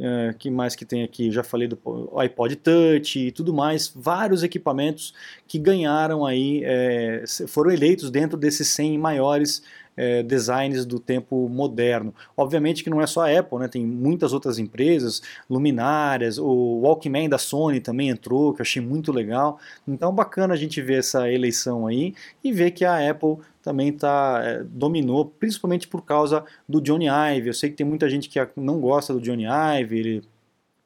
é, 0.00 0.34
que 0.38 0.50
mais 0.50 0.74
que 0.74 0.84
tem 0.84 1.02
aqui? 1.02 1.30
Já 1.30 1.42
falei 1.42 1.68
do 1.68 1.78
iPod 2.18 2.56
Touch 2.56 3.18
e 3.18 3.30
tudo 3.30 3.52
mais. 3.52 3.92
Vários 3.94 4.42
equipamentos 4.42 5.14
que 5.46 5.58
ganharam 5.58 6.24
aí, 6.24 6.62
é, 6.64 7.24
foram 7.46 7.70
eleitos 7.70 8.10
dentro 8.10 8.36
desses 8.36 8.68
100 8.68 8.98
maiores 8.98 9.62
é, 9.96 10.22
designs 10.22 10.84
do 10.84 11.00
tempo 11.00 11.48
moderno. 11.48 12.14
Obviamente 12.36 12.84
que 12.84 12.90
não 12.90 13.00
é 13.00 13.06
só 13.06 13.26
a 13.26 13.38
Apple, 13.38 13.58
né? 13.58 13.68
tem 13.68 13.84
muitas 13.84 14.32
outras 14.32 14.58
empresas, 14.58 15.22
luminárias, 15.48 16.38
o 16.38 16.80
Walkman 16.82 17.28
da 17.28 17.38
Sony 17.38 17.80
também 17.80 18.10
entrou, 18.10 18.52
que 18.52 18.60
eu 18.60 18.64
achei 18.64 18.82
muito 18.82 19.12
legal. 19.12 19.58
Então 19.86 20.12
bacana 20.12 20.54
a 20.54 20.56
gente 20.56 20.80
ver 20.82 20.98
essa 20.98 21.30
eleição 21.30 21.86
aí 21.86 22.14
e 22.42 22.52
ver 22.52 22.72
que 22.72 22.84
a 22.84 23.10
Apple 23.10 23.38
também 23.62 23.92
tá, 23.92 24.40
é, 24.44 24.62
dominou, 24.62 25.24
principalmente 25.24 25.88
por 25.88 26.02
causa 26.02 26.44
do 26.68 26.80
Johnny 26.80 27.06
Ive. 27.08 27.48
Eu 27.48 27.54
sei 27.54 27.70
que 27.70 27.76
tem 27.76 27.86
muita 27.86 28.08
gente 28.08 28.28
que 28.28 28.38
não 28.56 28.80
gosta 28.80 29.12
do 29.12 29.20
Johnny 29.20 29.44
Ive, 29.44 29.98
ele 29.98 30.22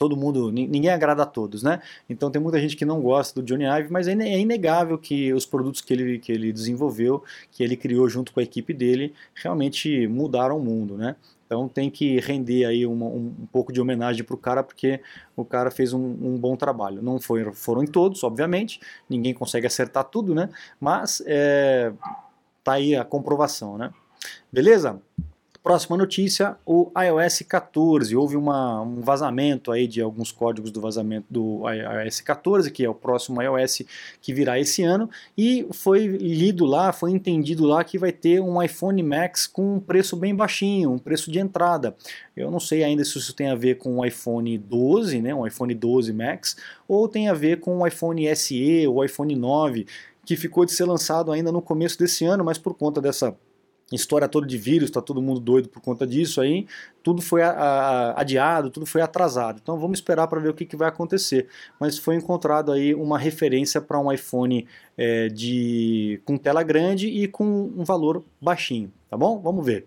todo 0.01 0.17
mundo, 0.17 0.51
ninguém 0.51 0.89
agrada 0.89 1.25
a 1.25 1.27
todos, 1.27 1.63
né? 1.63 1.83
Então 2.09 2.31
tem 2.31 2.41
muita 2.41 2.59
gente 2.59 2.75
que 2.75 2.87
não 2.87 3.03
gosta 3.03 3.39
do 3.39 3.47
Johnny 3.47 3.67
Ive, 3.67 3.93
mas 3.93 4.09
é, 4.09 4.13
é 4.13 4.41
inegável 4.41 4.97
que 4.97 5.31
os 5.35 5.45
produtos 5.45 5.83
que 5.83 5.93
ele, 5.93 6.19
que 6.19 6.33
ele 6.33 6.51
desenvolveu, 6.51 7.23
que 7.53 7.63
ele 7.63 7.77
criou 7.77 8.09
junto 8.09 8.33
com 8.33 8.41
a 8.41 8.43
equipe 8.43 8.73
dele, 8.73 9.13
realmente 9.35 10.07
mudaram 10.07 10.57
o 10.57 10.65
mundo, 10.65 10.97
né? 10.97 11.17
Então 11.45 11.69
tem 11.69 11.91
que 11.91 12.19
render 12.19 12.65
aí 12.65 12.87
uma, 12.87 13.05
um, 13.05 13.35
um, 13.43 13.47
pouco 13.53 13.75
de 13.75 13.79
homenagem 13.79 14.25
para 14.25 14.35
o 14.35 14.39
cara, 14.39 14.63
porque 14.63 15.03
o 15.37 15.45
cara 15.45 15.71
fez 15.71 15.93
um, 15.93 16.01
um, 16.01 16.39
bom 16.39 16.57
trabalho. 16.57 17.03
Não 17.03 17.21
foi, 17.21 17.53
foram 17.53 17.83
em 17.83 17.87
todos, 17.87 18.25
obviamente, 18.25 18.81
ninguém 19.07 19.35
consegue 19.35 19.67
acertar 19.67 20.05
tudo, 20.05 20.35
né? 20.35 20.49
Mas 20.81 21.23
é, 21.27 21.93
tá 22.65 22.73
aí 22.73 22.97
a 22.97 23.05
comprovação, 23.05 23.77
né? 23.77 23.93
Beleza? 24.51 24.99
Próxima 25.63 25.95
notícia, 25.95 26.57
o 26.65 26.91
iOS 26.99 27.43
14. 27.47 28.17
Houve 28.17 28.35
uma, 28.35 28.81
um 28.81 29.03
vazamento 29.03 29.71
aí 29.71 29.87
de 29.87 30.01
alguns 30.01 30.33
códigos 30.33 30.71
do 30.71 30.81
vazamento 30.81 31.27
do 31.29 31.63
iOS 31.69 32.23
14, 32.23 32.71
que 32.71 32.83
é 32.83 32.89
o 32.89 32.95
próximo 32.95 33.43
iOS 33.43 33.83
que 34.23 34.33
virá 34.33 34.59
esse 34.59 34.83
ano, 34.83 35.11
e 35.37 35.69
foi 35.71 36.07
lido 36.07 36.65
lá, 36.65 36.95
foi 36.95 37.11
entendido 37.11 37.67
lá 37.67 37.85
que 37.85 37.99
vai 37.99 38.11
ter 38.11 38.41
um 38.41 38.63
iPhone 38.63 39.03
Max 39.03 39.47
com 39.47 39.75
um 39.75 39.81
preço 39.81 40.17
bem 40.17 40.35
baixinho, 40.35 40.93
um 40.93 40.99
preço 40.99 41.31
de 41.31 41.39
entrada. 41.39 41.95
Eu 42.35 42.51
não 42.51 42.59
sei 42.59 42.83
ainda 42.83 43.05
se 43.05 43.19
isso 43.19 43.35
tem 43.35 43.51
a 43.51 43.55
ver 43.55 43.77
com 43.77 43.99
o 43.99 44.05
iPhone 44.07 44.57
12, 44.57 45.21
né, 45.21 45.35
um 45.35 45.47
iPhone 45.47 45.75
12 45.75 46.11
Max, 46.15 46.57
ou 46.89 47.07
tem 47.07 47.29
a 47.29 47.35
ver 47.35 47.61
com 47.61 47.81
o 47.81 47.87
iPhone 47.87 48.35
SE 48.35 48.87
ou 48.89 49.05
iPhone 49.05 49.37
9, 49.37 49.87
que 50.25 50.37
ficou 50.37 50.65
de 50.65 50.73
ser 50.73 50.87
lançado 50.87 51.31
ainda 51.31 51.53
no 51.53 51.61
começo 51.61 51.99
desse 51.99 52.25
ano, 52.25 52.43
mas 52.43 52.57
por 52.57 52.73
conta 52.73 52.99
dessa 52.99 53.37
história 53.97 54.29
toda 54.29 54.47
de 54.47 54.57
vírus, 54.57 54.89
está 54.89 55.01
todo 55.01 55.21
mundo 55.21 55.41
doido 55.41 55.69
por 55.69 55.81
conta 55.81 56.07
disso 56.07 56.41
aí, 56.41 56.67
tudo 57.03 57.21
foi 57.21 57.43
a, 57.43 57.51
a, 57.51 58.21
adiado, 58.21 58.71
tudo 58.71 58.87
foi 58.87 59.01
atrasado. 59.01 59.61
Então 59.63 59.79
vamos 59.79 59.99
esperar 59.99 60.29
para 60.29 60.41
ver 60.41 60.51
o 60.51 60.55
que, 60.55 60.65
que, 60.65 60.77
vai 60.77 60.89
acontecer. 60.89 61.49
Mas 61.79 61.99
foi 61.99 62.15
encontrado 62.15 62.73
aí 62.73 62.95
uma 62.95 63.19
referência 63.19 63.81
para 63.81 63.99
um 63.99 64.13
iPhone 64.13 64.67
é, 64.97 65.29
de 65.29 66.21
com 66.25 66.37
tela 66.37 66.63
grande 66.63 67.09
e 67.09 67.27
com 67.27 67.45
um 67.45 67.85
valor 67.85 68.25
baixinho, 68.41 68.93
tá 69.09 69.17
bom? 69.17 69.41
Vamos 69.41 69.65
ver. 69.65 69.87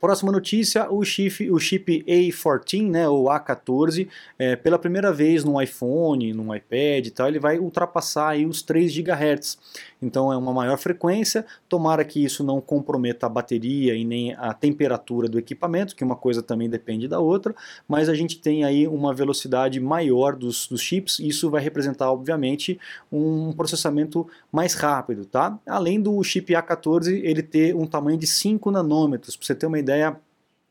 Próxima 0.00 0.32
notícia, 0.32 0.90
o 0.90 1.04
chip, 1.04 1.50
o 1.50 1.58
chip 1.58 2.02
A14, 2.08 2.88
né, 2.88 3.06
ou 3.06 3.26
A14, 3.26 4.08
é, 4.38 4.56
pela 4.56 4.78
primeira 4.78 5.12
vez 5.12 5.44
no 5.44 5.60
iPhone, 5.60 6.32
no 6.32 6.56
iPad 6.56 7.06
e 7.06 7.10
tal, 7.10 7.28
ele 7.28 7.38
vai 7.38 7.58
ultrapassar 7.58 8.30
aí 8.30 8.46
os 8.46 8.62
3 8.62 8.90
GHz. 8.96 9.58
Então 10.00 10.32
é 10.32 10.36
uma 10.38 10.54
maior 10.54 10.78
frequência, 10.78 11.44
tomara 11.68 12.02
que 12.02 12.24
isso 12.24 12.42
não 12.42 12.62
comprometa 12.62 13.26
a 13.26 13.28
bateria 13.28 13.94
e 13.94 14.02
nem 14.02 14.34
a 14.34 14.54
temperatura 14.54 15.28
do 15.28 15.38
equipamento, 15.38 15.94
que 15.94 16.02
uma 16.02 16.16
coisa 16.16 16.42
também 16.42 16.70
depende 16.70 17.06
da 17.06 17.20
outra, 17.20 17.54
mas 17.86 18.08
a 18.08 18.14
gente 18.14 18.38
tem 18.38 18.64
aí 18.64 18.88
uma 18.88 19.12
velocidade 19.12 19.78
maior 19.78 20.34
dos, 20.34 20.66
dos 20.66 20.80
chips, 20.80 21.18
e 21.18 21.28
isso 21.28 21.50
vai 21.50 21.60
representar, 21.60 22.10
obviamente, 22.10 22.80
um 23.12 23.52
processamento 23.52 24.26
mais 24.50 24.72
rápido, 24.72 25.26
tá? 25.26 25.58
Além 25.66 26.00
do 26.00 26.22
chip 26.24 26.54
A14 26.54 27.20
ele 27.22 27.42
ter 27.42 27.76
um 27.76 27.86
tamanho 27.86 28.16
de 28.16 28.26
5 28.26 28.70
nanômetros, 28.70 29.36
para 29.36 29.46
você 29.46 29.54
ter 29.54 29.66
uma 29.66 29.78
ideia 29.78 29.89
ideia, 29.90 30.20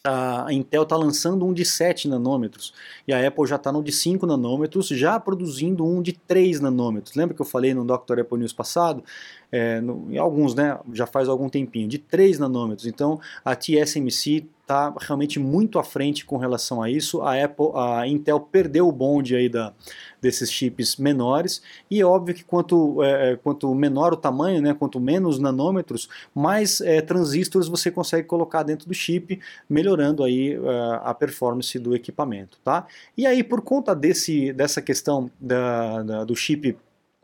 a 0.01 0.47
Intel 0.49 0.83
está 0.83 0.95
lançando 0.95 1.45
um 1.45 1.53
de 1.53 1.65
7 1.65 2.07
nanômetros 2.07 2.73
e 3.05 3.13
a 3.13 3.27
Apple 3.27 3.45
já 3.45 3.57
está 3.57 3.69
no 3.69 3.83
de 3.83 3.91
5 3.91 4.25
nanômetros, 4.25 4.87
já 4.87 5.19
produzindo 5.19 5.85
um 5.85 6.01
de 6.01 6.13
3 6.13 6.61
nanômetros. 6.61 7.15
Lembra 7.15 7.35
que 7.35 7.41
eu 7.41 7.45
falei 7.45 7.73
no 7.73 7.83
Dr. 7.83 8.19
Apple 8.21 8.39
News 8.39 8.53
passado? 8.53 9.03
É, 9.51 9.81
no, 9.81 10.07
em 10.09 10.17
alguns, 10.17 10.55
né, 10.55 10.79
já 10.93 11.05
faz 11.05 11.27
algum 11.27 11.49
tempinho, 11.49 11.87
de 11.87 11.97
3 11.97 12.39
nanômetros. 12.39 12.87
Então 12.87 13.19
a 13.43 13.55
TSMC 13.55 14.47
está 14.69 14.93
realmente 14.99 15.39
muito 15.39 15.79
à 15.79 15.83
frente 15.83 16.23
com 16.23 16.37
relação 16.37 16.81
a 16.81 16.89
isso. 16.89 17.23
A 17.23 17.43
Apple, 17.43 17.71
a 17.73 18.07
Intel 18.07 18.39
perdeu 18.39 18.87
o 18.87 18.91
bonde 18.91 19.35
aí 19.35 19.49
da, 19.49 19.73
desses 20.21 20.51
chips 20.51 20.95
menores 20.95 21.61
e 21.89 21.99
é 21.99 22.05
óbvio 22.05 22.35
que 22.35 22.43
quanto, 22.43 23.01
é, 23.03 23.31
é, 23.31 23.35
quanto 23.35 23.73
menor 23.73 24.13
o 24.13 24.17
tamanho, 24.17 24.61
né, 24.61 24.75
quanto 24.75 24.99
menos 24.99 25.39
nanômetros, 25.39 26.07
mais 26.35 26.81
é, 26.81 27.01
transistores 27.01 27.67
você 27.67 27.89
consegue 27.89 28.27
colocar 28.27 28.61
dentro 28.61 28.87
do 28.87 28.93
chip, 28.93 29.39
melhorando 29.67 30.23
aí 30.23 30.57
uh, 30.57 31.01
a 31.03 31.13
performance 31.13 31.77
do 31.79 31.95
equipamento, 31.95 32.59
tá? 32.63 32.85
E 33.17 33.25
aí 33.25 33.43
por 33.43 33.61
conta 33.61 33.95
desse, 33.95 34.53
dessa 34.53 34.81
questão 34.81 35.31
da, 35.39 36.03
da 36.03 36.23
do 36.23 36.35
chip 36.35 36.77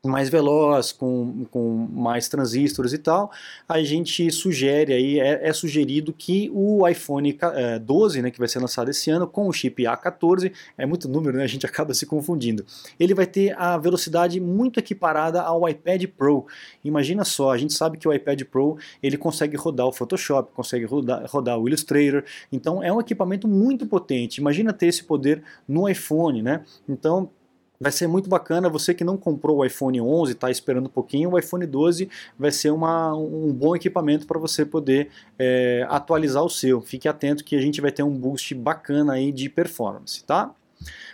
mais 0.08 0.30
veloz, 0.30 0.92
com, 0.92 1.46
com 1.52 1.88
mais 1.92 2.28
transistores 2.28 2.94
e 2.94 2.98
tal, 2.98 3.32
a 3.68 3.82
gente 3.84 4.32
sugere 4.32 4.94
aí, 4.94 5.20
é, 5.20 5.48
é 5.48 5.54
sugerido 5.54 6.14
que 6.14 6.50
o 6.54 6.88
iPhone 6.88 7.38
12, 7.82 8.20
é, 8.20 8.22
né, 8.22 8.32
que 8.32 8.40
vai 8.40 8.48
ser 8.48 8.60
lançado 8.60 8.90
esse 8.90 9.10
ano, 9.10 9.28
com 9.28 9.48
o 9.48 9.54
chip 9.54 9.84
A14, 9.84 10.52
é 10.78 10.86
muito 10.86 11.08
número, 11.08 11.38
né, 11.38 11.44
a 11.44 11.48
gente 11.48 11.66
acaba 11.68 11.94
se 11.94 12.06
confundindo, 12.06 12.66
ele 13.00 13.14
vai 13.14 13.26
ter 13.26 13.58
a 13.58 13.78
velocidade 13.78 14.40
muito 14.40 14.80
equiparada 14.80 15.42
ao 15.42 15.68
iPad 15.68 16.04
Pro. 16.18 16.46
Imagina 16.84 17.24
só, 17.24 17.52
a 17.52 17.58
gente 17.58 17.74
sabe 17.74 17.98
que 17.98 18.08
o 18.08 18.14
iPad 18.14 18.44
Pro, 18.44 18.78
ele 19.02 19.18
consegue 19.18 19.56
rodar 19.58 19.88
o 19.88 19.92
Photoshop, 19.92 20.52
consegue 20.54 20.86
rodar, 20.86 21.26
rodar 21.28 21.58
o 21.58 21.68
Illustrator, 21.68 22.24
então 22.52 22.84
é 22.84 22.92
um 22.92 23.00
equipamento 23.00 23.48
muito 23.48 23.86
potente, 23.86 24.40
imagina 24.40 24.74
ter 24.74 24.88
esse 24.88 25.04
poder 25.04 25.44
no 25.68 25.88
iPhone, 25.90 26.42
né, 26.42 26.64
então 26.88 27.30
Vai 27.80 27.92
ser 27.92 28.08
muito 28.08 28.30
bacana, 28.30 28.70
você 28.70 28.94
que 28.94 29.04
não 29.04 29.18
comprou 29.18 29.58
o 29.58 29.66
iPhone 29.66 30.00
11, 30.00 30.32
está 30.32 30.50
esperando 30.50 30.86
um 30.86 30.90
pouquinho, 30.90 31.32
o 31.32 31.40
iPhone 31.40 31.66
12 31.66 32.10
vai 32.38 32.52
ser 32.52 32.72
uma, 32.72 33.14
um 33.16 33.52
bom 33.52 33.76
equipamento 33.76 34.26
para 34.26 34.40
você 34.40 34.66
poder 34.66 35.10
é, 35.38 35.86
atualizar 35.90 36.44
o 36.44 36.50
seu. 36.50 36.82
Fique 36.82 37.08
atento 37.08 37.44
que 37.44 37.56
a 37.56 37.62
gente 37.62 37.82
vai 37.82 37.92
ter 37.92 38.04
um 38.04 38.18
boost 38.18 38.54
bacana 38.56 39.14
aí 39.14 39.32
de 39.32 39.50
performance, 39.50 40.24
tá? 40.24 40.54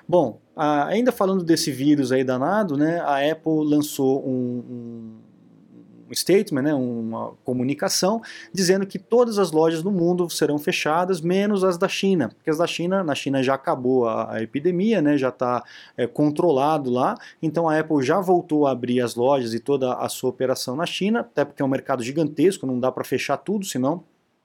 Bom, 0.08 0.40
ainda 0.56 1.12
falando 1.12 1.44
desse 1.44 1.72
vírus 1.72 2.12
aí 2.12 2.24
danado, 2.24 2.76
né, 2.76 3.00
a 3.00 3.32
Apple 3.32 3.64
lançou 3.64 4.28
um, 4.28 4.64
um 4.70 5.31
um 5.31 5.31
statement, 6.16 6.62
né, 6.62 6.74
uma 6.74 7.34
comunicação, 7.44 8.22
dizendo 8.54 8.86
que 8.86 9.00
todas 9.00 9.40
as 9.40 9.52
lojas 9.52 9.82
do 9.82 9.92
mundo 9.92 10.30
serão 10.30 10.58
fechadas, 10.58 11.22
menos 11.22 11.64
as 11.64 11.78
da 11.78 11.88
China, 11.88 12.30
porque 12.30 12.50
as 12.50 12.58
da 12.58 12.68
China, 12.68 13.04
na 13.04 13.16
China 13.16 13.42
já 13.42 13.54
acabou 13.54 14.08
a, 14.08 14.36
a 14.36 14.44
epidemia, 14.44 15.02
né, 15.02 15.18
já 15.18 15.30
está 15.30 15.64
é, 15.98 16.08
controlado 16.08 16.90
lá, 16.90 17.16
então 17.42 17.68
a 17.68 17.80
Apple 17.80 18.04
já 18.04 18.20
voltou 18.20 18.68
a 18.68 18.72
abrir 18.72 19.02
as 19.02 19.16
lojas 19.16 19.54
e 19.54 19.60
toda 19.60 19.94
a 19.94 20.10
sua 20.10 20.30
operação 20.30 20.76
na 20.76 20.86
China, 20.86 21.22
até 21.22 21.46
porque 21.46 21.62
é 21.62 21.66
um 21.66 21.70
mercado 21.70 22.04
gigantesco, 22.04 22.66
não 22.66 22.80
dá 22.80 22.92
para 22.92 23.04
fechar 23.04 23.38
tudo, 23.38 23.66
senão 23.66 24.04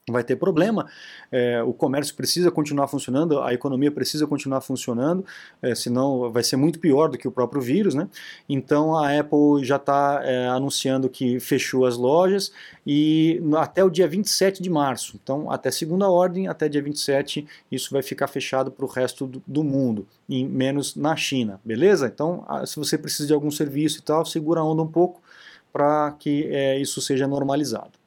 vai 0.09 0.23
ter 0.23 0.37
problema, 0.37 0.87
é, 1.33 1.61
o 1.63 1.73
comércio 1.73 2.15
precisa 2.15 2.49
continuar 2.51 2.87
funcionando, 2.87 3.41
a 3.41 3.53
economia 3.53 3.91
precisa 3.91 4.25
continuar 4.27 4.61
funcionando, 4.61 5.25
é, 5.61 5.75
senão 5.75 6.31
vai 6.31 6.45
ser 6.45 6.57
muito 6.57 6.79
pior 6.79 7.09
do 7.09 7.19
que 7.19 7.27
o 7.27 7.31
próprio 7.33 7.61
vírus, 7.61 7.95
né? 7.95 8.09
Então 8.49 8.97
a 8.97 9.19
Apple 9.19 9.65
já 9.65 9.77
está 9.77 10.21
é, 10.23 10.47
anunciando 10.47 11.09
que 11.09 11.41
fechou 11.41 11.85
as 11.85 11.97
lojas 11.97 12.53
e 12.87 13.43
até 13.59 13.83
o 13.83 13.91
dia 13.91 14.07
27 14.07 14.63
de 14.63 14.71
março, 14.71 15.19
então 15.21 15.51
até 15.51 15.73
segunda 15.73 16.09
ordem, 16.09 16.47
até 16.47 16.69
dia 16.69 16.83
27, 16.83 17.45
isso 17.71 17.93
vai 17.93 18.03
ficar 18.03 18.29
fechado 18.29 18.71
para 18.71 18.85
o 18.85 18.89
resto 18.89 19.27
do, 19.27 19.43
do, 19.45 19.65
mundo, 19.65 20.07
menos 20.29 20.95
na 20.95 21.17
China, 21.17 21.61
beleza? 21.65 22.07
Então 22.07 22.47
se 22.65 22.77
você 22.77 22.97
precisa 22.97 23.27
de 23.27 23.35
algum 23.35 23.51
serviço 23.51 23.99
e 23.99 24.03
tal, 24.03 24.25
segura 24.25 24.61
a 24.61 24.65
onda 24.65 24.83
um 24.83 24.87
pouco 24.87 25.21
para 25.73 26.13
que 26.13 26.47
é, 26.49 26.79
isso 26.79 27.01
seja 27.01 27.27
normalizado. 27.27 28.06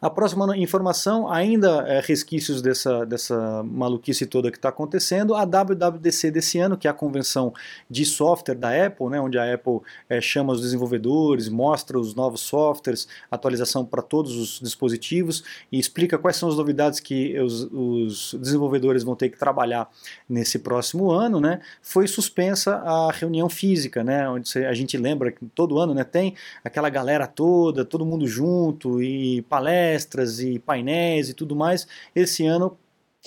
A 0.00 0.10
próxima 0.10 0.56
informação, 0.56 1.30
ainda 1.30 1.84
é, 1.86 2.00
resquícios 2.00 2.60
dessa, 2.60 3.04
dessa 3.04 3.62
maluquice 3.62 4.26
toda 4.26 4.50
que 4.50 4.58
está 4.58 4.68
acontecendo, 4.68 5.34
a 5.34 5.44
WWDC 5.44 6.30
desse 6.30 6.58
ano, 6.58 6.76
que 6.76 6.86
é 6.86 6.90
a 6.90 6.94
convenção 6.94 7.52
de 7.88 8.04
software 8.04 8.54
da 8.54 8.86
Apple, 8.86 9.08
né, 9.08 9.20
onde 9.20 9.38
a 9.38 9.54
Apple 9.54 9.80
é, 10.08 10.20
chama 10.20 10.52
os 10.52 10.60
desenvolvedores, 10.60 11.48
mostra 11.48 11.98
os 11.98 12.14
novos 12.14 12.40
softwares, 12.40 13.08
atualização 13.30 13.84
para 13.84 14.02
todos 14.02 14.36
os 14.36 14.60
dispositivos 14.60 15.44
e 15.70 15.78
explica 15.78 16.18
quais 16.18 16.36
são 16.36 16.48
as 16.48 16.56
novidades 16.56 17.00
que 17.00 17.38
os, 17.38 17.62
os, 17.72 18.34
desenvolvedores 18.38 19.02
vão 19.02 19.14
ter 19.14 19.28
que 19.28 19.38
trabalhar 19.38 19.88
nesse 20.28 20.58
próximo 20.58 21.10
ano, 21.10 21.40
né, 21.40 21.60
foi 21.82 22.06
suspensa 22.06 22.76
a 22.76 23.10
reunião 23.12 23.48
física, 23.48 24.02
né, 24.02 24.28
onde 24.28 24.58
a 24.64 24.74
gente 24.74 24.96
lembra 24.96 25.32
que 25.32 25.44
todo 25.46 25.78
ano 25.78 25.94
né, 25.94 26.04
tem 26.04 26.34
aquela 26.62 26.88
galera 26.88 27.26
toda, 27.26 27.84
todo 27.84 28.04
mundo 28.04 28.26
junto 28.26 29.02
e 29.02 29.42
palestras 29.64 30.40
e 30.40 30.58
painéis 30.58 31.30
e 31.30 31.34
tudo 31.34 31.56
mais. 31.56 31.86
Esse 32.14 32.44
ano 32.44 32.76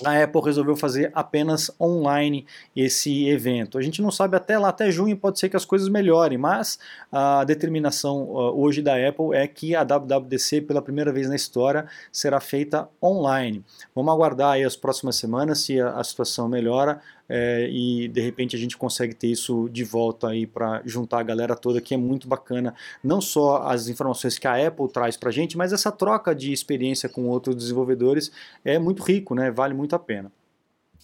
a 0.04 0.22
Apple 0.22 0.40
resolveu 0.40 0.76
fazer 0.76 1.10
apenas 1.12 1.72
online 1.80 2.46
esse 2.76 3.28
evento. 3.28 3.76
A 3.76 3.82
gente 3.82 4.00
não 4.00 4.12
sabe 4.12 4.36
até 4.36 4.56
lá, 4.56 4.68
até 4.68 4.92
junho 4.92 5.16
pode 5.16 5.40
ser 5.40 5.48
que 5.48 5.56
as 5.56 5.64
coisas 5.64 5.88
melhorem, 5.88 6.38
mas 6.38 6.78
a 7.10 7.42
determinação 7.42 8.28
hoje 8.30 8.80
da 8.80 8.94
Apple 8.94 9.34
é 9.34 9.48
que 9.48 9.74
a 9.74 9.82
WWDC, 9.82 10.60
pela 10.60 10.80
primeira 10.80 11.12
vez 11.12 11.28
na 11.28 11.34
história, 11.34 11.86
será 12.12 12.38
feita 12.38 12.88
online. 13.02 13.64
Vamos 13.92 14.14
aguardar 14.14 14.52
aí 14.52 14.62
as 14.62 14.76
próximas 14.76 15.16
semanas 15.16 15.62
se 15.62 15.80
a 15.80 16.04
situação 16.04 16.48
melhora 16.48 17.00
é, 17.28 17.68
e 17.70 18.08
de 18.08 18.20
repente 18.20 18.56
a 18.56 18.58
gente 18.58 18.76
consegue 18.76 19.14
ter 19.14 19.28
isso 19.28 19.68
de 19.68 19.84
volta 19.84 20.28
aí 20.28 20.46
para 20.46 20.82
juntar 20.84 21.20
a 21.20 21.22
galera 21.22 21.54
toda, 21.54 21.80
que 21.80 21.94
é 21.94 21.96
muito 21.96 22.26
bacana. 22.26 22.74
Não 23.04 23.20
só 23.20 23.62
as 23.64 23.88
informações 23.88 24.38
que 24.38 24.46
a 24.46 24.66
Apple 24.66 24.88
traz 24.88 25.16
para 25.16 25.28
a 25.28 25.32
gente, 25.32 25.56
mas 25.56 25.72
essa 25.72 25.92
troca 25.92 26.34
de 26.34 26.52
experiência 26.52 27.08
com 27.08 27.26
outros 27.28 27.54
desenvolvedores 27.56 28.30
é 28.64 28.78
muito 28.78 29.02
rico, 29.02 29.34
né? 29.34 29.50
Vale 29.50 29.74
muito 29.74 29.94
a 29.94 29.98
pena. 29.98 30.32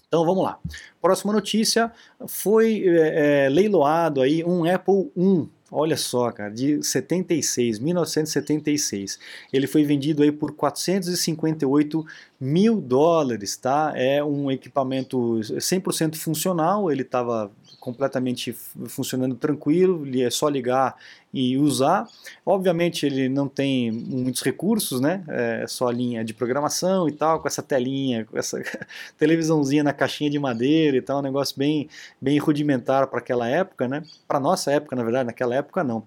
Então 0.09 0.25
vamos 0.25 0.45
lá. 0.45 0.59
Próxima 1.03 1.33
notícia 1.33 1.93
foi 2.27 2.85
é, 2.87 3.47
é 3.47 3.49
leiloado 3.49 4.21
aí 4.21 4.45
um 4.45 4.65
Apple 4.65 5.11
1 5.17 5.49
Olha 5.71 5.97
só, 5.97 6.31
cara, 6.31 6.51
de 6.51 6.83
76, 6.83 7.79
1976. 7.79 9.19
Ele 9.53 9.67
foi 9.67 9.83
vendido 9.83 10.23
aí 10.23 10.31
por 10.31 10.53
458 10.55 12.05
mil 12.39 12.81
dólares, 12.81 13.57
tá? 13.57 13.93
É 13.97 14.23
um 14.23 14.51
equipamento 14.51 15.41
100% 15.41 16.17
funcional, 16.17 16.93
ele 16.93 17.03
estava 17.03 17.51
completamente 17.81 18.53
funcionando 18.87 19.35
tranquilo, 19.35 20.07
é 20.21 20.31
só 20.31 20.49
ligar 20.49 20.97
e 21.35 21.59
usar. 21.59 22.07
Obviamente 22.47 23.05
ele 23.05 23.29
não 23.29 23.49
tem 23.49 23.91
muitos 23.91 24.43
recursos, 24.43 25.01
né? 25.01 25.25
É 25.29 25.67
só 25.67 25.91
linha 25.91 26.25
de 26.25 26.33
programação 26.33 27.09
e 27.09 27.13
tal, 27.13 27.41
com 27.41 27.49
essa 27.49 27.63
telinha, 27.63 28.25
com 28.25 28.39
essa 28.39 28.63
televisãozinha 29.19 29.83
na 29.83 29.93
caixinha 29.93 30.31
de 30.31 30.39
madeira 30.39 30.97
e 30.97 31.03
tal, 31.03 31.19
um 31.19 31.23
negócio 31.23 31.59
bem, 31.59 31.89
bem 32.21 32.39
rudimentar 32.39 33.09
para 33.09 33.19
aquela 33.19 33.49
época, 33.49 33.89
né? 33.89 34.03
Para 34.29 34.39
nossa 34.39 34.71
época, 34.71 34.95
na 34.95 35.03
verdade, 35.03 35.27
naquela 35.27 35.57
época 35.57 35.83
não 35.83 36.05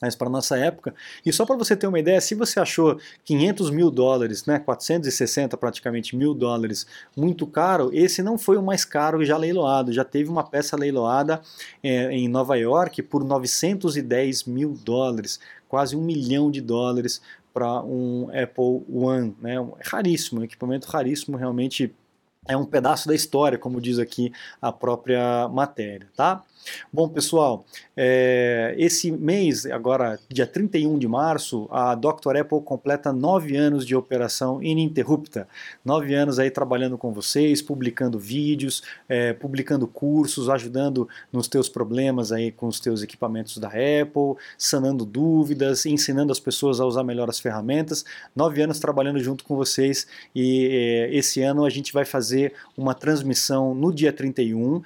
mas 0.00 0.14
para 0.14 0.28
nossa 0.28 0.56
época. 0.58 0.94
E 1.24 1.32
só 1.32 1.46
para 1.46 1.56
você 1.56 1.74
ter 1.74 1.86
uma 1.86 1.98
ideia, 1.98 2.20
se 2.20 2.34
você 2.34 2.60
achou 2.60 2.98
500 3.24 3.70
mil 3.70 3.90
dólares, 3.90 4.44
né, 4.44 4.58
460 4.58 5.56
praticamente 5.56 6.14
mil 6.14 6.34
dólares, 6.34 6.86
muito 7.16 7.46
caro, 7.46 7.90
esse 7.92 8.22
não 8.22 8.36
foi 8.36 8.56
o 8.56 8.62
mais 8.62 8.84
caro 8.84 9.24
já 9.24 9.36
leiloado. 9.36 9.92
Já 9.92 10.04
teve 10.04 10.28
uma 10.28 10.44
peça 10.44 10.76
leiloada 10.76 11.40
é, 11.82 12.12
em 12.12 12.28
Nova 12.28 12.56
York 12.56 13.02
por 13.02 13.24
910 13.24 14.44
mil 14.44 14.74
dólares, 14.84 15.40
quase 15.68 15.96
um 15.96 16.02
milhão 16.02 16.50
de 16.50 16.60
dólares 16.60 17.22
para 17.54 17.82
um 17.82 18.28
Apple 18.30 18.84
One. 18.92 19.34
Né, 19.40 19.54
raríssimo, 19.82 20.40
um 20.40 20.44
equipamento 20.44 20.88
raríssimo, 20.88 21.38
realmente 21.38 21.94
é 22.48 22.56
um 22.56 22.64
pedaço 22.64 23.08
da 23.08 23.14
história, 23.14 23.58
como 23.58 23.80
diz 23.80 23.98
aqui 23.98 24.32
a 24.60 24.70
própria 24.70 25.48
matéria, 25.48 26.08
tá? 26.14 26.44
Bom, 26.92 27.08
pessoal, 27.08 27.64
é, 27.96 28.74
esse 28.78 29.10
mês, 29.10 29.66
agora 29.66 30.18
dia 30.28 30.46
31 30.46 30.98
de 30.98 31.08
março, 31.08 31.68
a 31.70 31.94
Dr. 31.94 32.36
Apple 32.40 32.60
completa 32.62 33.12
nove 33.12 33.56
anos 33.56 33.86
de 33.86 33.94
operação 33.94 34.62
ininterrupta. 34.62 35.48
Nove 35.84 36.14
anos 36.14 36.38
aí 36.38 36.50
trabalhando 36.50 36.96
com 36.98 37.12
vocês, 37.12 37.62
publicando 37.62 38.18
vídeos, 38.18 38.82
é, 39.08 39.32
publicando 39.32 39.86
cursos, 39.86 40.48
ajudando 40.48 41.08
nos 41.32 41.48
teus 41.48 41.68
problemas 41.68 42.32
aí 42.32 42.50
com 42.50 42.66
os 42.66 42.80
teus 42.80 43.02
equipamentos 43.02 43.58
da 43.58 43.68
Apple, 43.68 44.36
sanando 44.56 45.04
dúvidas, 45.04 45.86
ensinando 45.86 46.32
as 46.32 46.40
pessoas 46.40 46.80
a 46.80 46.86
usar 46.86 47.04
melhor 47.04 47.28
as 47.28 47.38
ferramentas. 47.38 48.04
Nove 48.34 48.62
anos 48.62 48.78
trabalhando 48.78 49.18
junto 49.20 49.44
com 49.44 49.56
vocês 49.56 50.06
e 50.34 50.68
é, 50.70 51.16
esse 51.16 51.42
ano 51.42 51.64
a 51.64 51.70
gente 51.70 51.92
vai 51.92 52.04
fazer 52.04 52.54
uma 52.76 52.94
transmissão 52.94 53.74
no 53.74 53.92
dia 53.92 54.12
31, 54.12 54.82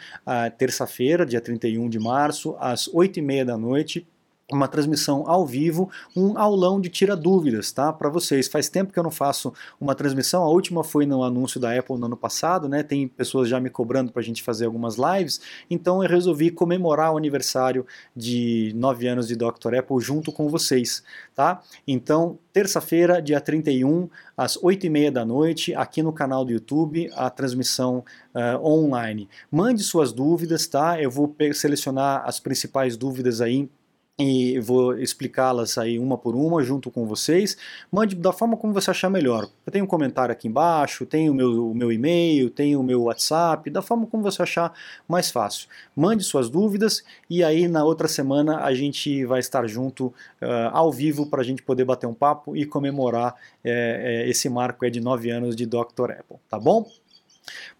terça-feira, 0.59 1.27
dia 1.27 1.40
31 1.40 1.69
31 1.70 1.88
de 1.88 1.98
março, 1.98 2.56
às 2.59 2.88
8h30 2.88 3.44
da 3.44 3.56
noite, 3.56 4.06
uma 4.53 4.69
transmissão 4.69 5.25
ao 5.27 5.47
vivo, 5.47 5.91
um 6.17 6.39
aulão 6.39 6.81
de 6.81 6.89
tira 6.89 7.17
dúvidas, 7.17 7.73
tá? 7.73 7.93
Para 7.93 8.09
vocês. 8.09 8.49
Faz 8.49 8.69
tempo 8.69 8.93
que 8.93 8.99
eu 8.99 9.03
não 9.03 9.11
faço 9.11 9.53
uma 9.81 9.95
transmissão. 9.95 10.43
A 10.43 10.49
última 10.49 10.83
foi 10.83 11.07
no 11.07 11.23
anúncio 11.23 11.61
da 11.61 11.77
Apple 11.77 11.99
no 11.99 12.07
ano 12.07 12.17
passado, 12.17 12.69
né? 12.69 12.83
Tem 12.83 13.07
pessoas 13.09 13.49
já 13.49 13.61
me 13.61 13.71
cobrando 13.71 14.13
para 14.13 14.21
a 14.21 14.25
gente 14.25 14.43
fazer 14.43 14.67
algumas 14.67 14.97
lives. 14.97 15.41
Então 15.71 16.03
eu 16.03 16.09
resolvi 16.09 16.51
comemorar 16.51 17.13
o 17.13 17.17
aniversário 17.17 17.87
de 18.15 18.73
9 18.75 19.07
anos 19.09 19.29
de 19.29 19.37
Dr. 19.37 19.75
Apple 19.79 20.01
junto 20.01 20.33
com 20.33 20.49
vocês, 20.49 21.03
tá? 21.35 21.63
Então, 21.87 22.39
terça-feira, 22.53 23.21
dia 23.21 23.41
31, 23.41 24.09
às 24.37 24.57
8h30 24.57 25.11
da 25.11 25.25
noite, 25.25 25.75
aqui 25.75 26.03
no 26.03 26.13
canal 26.13 26.45
do 26.45 26.53
YouTube, 26.53 27.11
a 27.15 27.31
transmissão 27.31 28.05
uh, 28.35 28.65
online. 28.65 29.29
Mande 29.51 29.83
suas 29.83 30.13
dúvidas, 30.13 30.67
tá? 30.67 31.01
Eu 31.01 31.11
vou 31.11 31.35
selecionar 31.53 32.23
as 32.27 32.41
principais 32.41 32.97
dúvidas 32.97 33.41
aí 33.41 33.69
e 34.18 34.59
vou 34.61 34.99
explicá-las 34.99 35.79
aí 35.79 35.99
uma 35.99 36.18
por 36.18 36.35
uma 36.35 36.62
junto 36.62 36.90
com 36.90 37.07
vocês. 37.07 37.57
Mande 37.90 38.14
da 38.14 38.33
forma 38.33 38.57
como 38.57 38.73
você 38.73 38.90
achar 38.90 39.09
melhor. 39.09 39.49
Eu 39.64 39.73
tenho 39.73 39.85
um 39.85 39.88
comentário 39.88 40.33
aqui 40.33 40.46
embaixo, 40.46 41.07
tem 41.07 41.31
o 41.31 41.35
meu, 41.35 41.70
o 41.70 41.75
meu 41.75 41.90
e-mail, 41.90 42.51
tem 42.51 42.77
o 42.77 42.83
meu 42.83 43.05
WhatsApp, 43.05 43.70
da 43.70 43.81
forma 43.81 44.07
como 44.07 44.23
você 44.23 44.42
achar 44.42 44.73
mais 45.09 45.31
fácil. 45.31 45.68
Mande 45.96 46.23
suas 46.23 46.51
dúvidas 46.51 47.03
e 47.29 47.42
aí 47.42 47.66
na 47.66 47.83
outra 47.83 48.09
semana 48.09 48.59
a 48.59 48.75
gente 48.75 49.25
vai 49.25 49.40
estar 49.40 49.66
junto 49.66 50.07
uh, 50.07 50.70
ao 50.73 50.92
vivo 50.92 51.27
para 51.27 51.40
a 51.40 51.44
gente 51.44 51.62
poder 51.62 51.85
bater 51.85 52.07
um 52.07 52.14
papo 52.14 52.57
e 52.57 52.66
comemorar 52.66 53.35
é, 53.64 54.25
é, 54.25 54.29
esse 54.29 54.49
marco 54.49 54.85
é 54.85 54.90
de 54.90 55.01
nove 55.01 55.31
anos 55.31 55.57
de 55.57 55.64
Dr. 55.64 56.11
Apple, 56.18 56.37
tá 56.49 56.59
bom? 56.59 56.87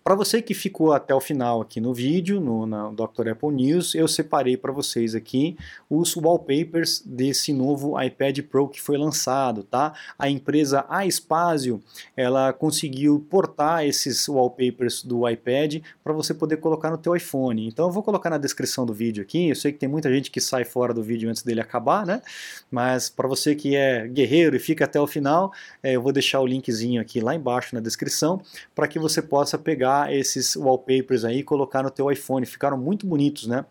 Para 0.03 0.15
você 0.15 0.41
que 0.41 0.55
ficou 0.55 0.93
até 0.93 1.15
o 1.15 1.21
final 1.21 1.61
aqui 1.61 1.81
no 1.81 1.93
vídeo, 1.93 2.41
no 2.41 2.67
Dr. 2.93 3.29
Apple 3.29 3.51
News, 3.51 3.95
eu 3.95 4.09
separei 4.09 4.57
para 4.57 4.73
vocês 4.73 5.15
aqui 5.15 5.57
os 5.91 6.17
wallpapers 6.17 7.03
desse 7.05 7.53
novo 7.53 8.01
iPad 8.01 8.41
Pro 8.41 8.67
que 8.67 8.81
foi 8.81 8.97
lançado, 8.97 9.63
tá? 9.63 9.93
A 10.19 10.29
empresa 10.29 10.87
Aspazio, 10.89 11.83
ela 12.17 12.53
conseguiu 12.53 13.25
portar 13.31 13.85
esses 13.85 14.27
wallpapers 14.27 15.05
do 15.05 15.29
iPad 15.29 15.83
para 16.03 16.13
você 16.13 16.33
poder 16.33 16.57
colocar 16.57 16.91
no 16.91 16.99
teu 16.99 17.15
iPhone. 17.15 17.69
Então 17.69 17.87
eu 17.87 17.93
vou 17.93 18.03
colocar 18.03 18.31
na 18.31 18.39
descrição 18.39 18.87
do 18.87 18.95
vídeo 18.95 19.23
aqui, 19.23 19.51
eu 19.51 19.55
sei 19.55 19.71
que 19.71 19.79
tem 19.79 19.89
muita 19.89 20.13
gente 20.13 20.31
que 20.31 20.41
sai 20.41 20.65
fora 20.65 20.95
do 20.95 21.03
vídeo 21.03 21.29
antes 21.29 21.43
dele 21.43 21.61
acabar, 21.61 22.07
né? 22.07 22.23
Mas 22.71 23.11
para 23.11 23.29
você 23.29 23.55
que 23.55 23.77
é 23.77 24.09
guerreiro 24.09 24.57
e 24.57 24.59
fica 24.59 24.87
até 24.87 24.99
o 24.99 25.07
final, 25.07 25.53
é, 25.83 25.93
eu 25.93 26.03
vou 26.03 26.11
deixar 26.11 26.41
o 26.41 26.47
linkzinho 26.47 27.01
aqui 27.01 27.21
lá 27.21 27.35
embaixo 27.35 27.75
na 27.75 27.81
descrição 27.81 28.41
para 28.75 28.89
que 28.89 28.99
você 28.99 29.21
possa 29.21 29.50
pegar 29.59 29.81
pegar 29.81 30.13
esses 30.13 30.57
wallpapers 30.57 31.25
aí 31.25 31.39
e 31.39 31.43
colocar 31.43 31.83
no 31.83 31.91
teu 31.91 32.11
iPhone. 32.11 32.45
Ficaram 32.47 32.79
muito 32.79 33.07
bonitos, 33.07 33.47
né? 33.47 33.65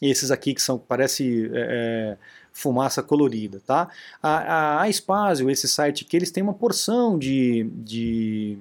Esses 0.00 0.30
aqui 0.30 0.54
que 0.54 0.62
são, 0.62 0.78
parece 0.78 1.50
é, 1.52 2.16
é 2.16 2.18
fumaça 2.52 3.02
colorida, 3.02 3.60
tá? 3.66 3.88
A, 4.22 4.78
a, 4.78 4.82
a 4.82 4.88
esse 5.50 5.68
site 5.68 6.04
que 6.04 6.16
eles 6.16 6.30
têm 6.30 6.42
uma 6.42 6.54
porção 6.54 7.18
de, 7.18 7.70
de 7.74 8.58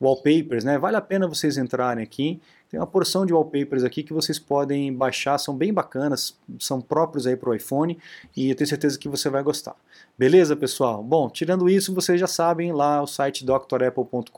wallpapers, 0.00 0.64
né? 0.64 0.78
Vale 0.78 0.96
a 0.96 1.00
pena 1.00 1.28
vocês 1.28 1.56
entrarem 1.56 2.02
aqui. 2.02 2.40
Tem 2.70 2.78
uma 2.78 2.86
porção 2.86 3.26
de 3.26 3.32
wallpapers 3.32 3.82
aqui 3.82 4.04
que 4.04 4.12
vocês 4.12 4.38
podem 4.38 4.94
baixar, 4.94 5.36
são 5.38 5.56
bem 5.56 5.72
bacanas, 5.72 6.38
são 6.60 6.80
próprios 6.80 7.26
aí 7.26 7.34
para 7.34 7.50
o 7.50 7.54
iPhone 7.54 7.98
e 8.36 8.50
eu 8.50 8.54
tenho 8.54 8.68
certeza 8.68 8.96
que 8.96 9.08
você 9.08 9.28
vai 9.28 9.42
gostar. 9.42 9.74
Beleza, 10.16 10.54
pessoal? 10.54 11.02
Bom, 11.02 11.28
tirando 11.28 11.68
isso, 11.68 11.92
vocês 11.92 12.20
já 12.20 12.28
sabem, 12.28 12.72
lá 12.72 13.02
o 13.02 13.08
site 13.08 13.44
drapple.com.br, 13.44 14.32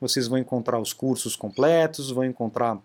vocês 0.00 0.28
vão 0.28 0.38
encontrar 0.38 0.78
os 0.78 0.92
cursos 0.92 1.34
completos, 1.34 2.12
vão 2.12 2.24
encontrar 2.24 2.80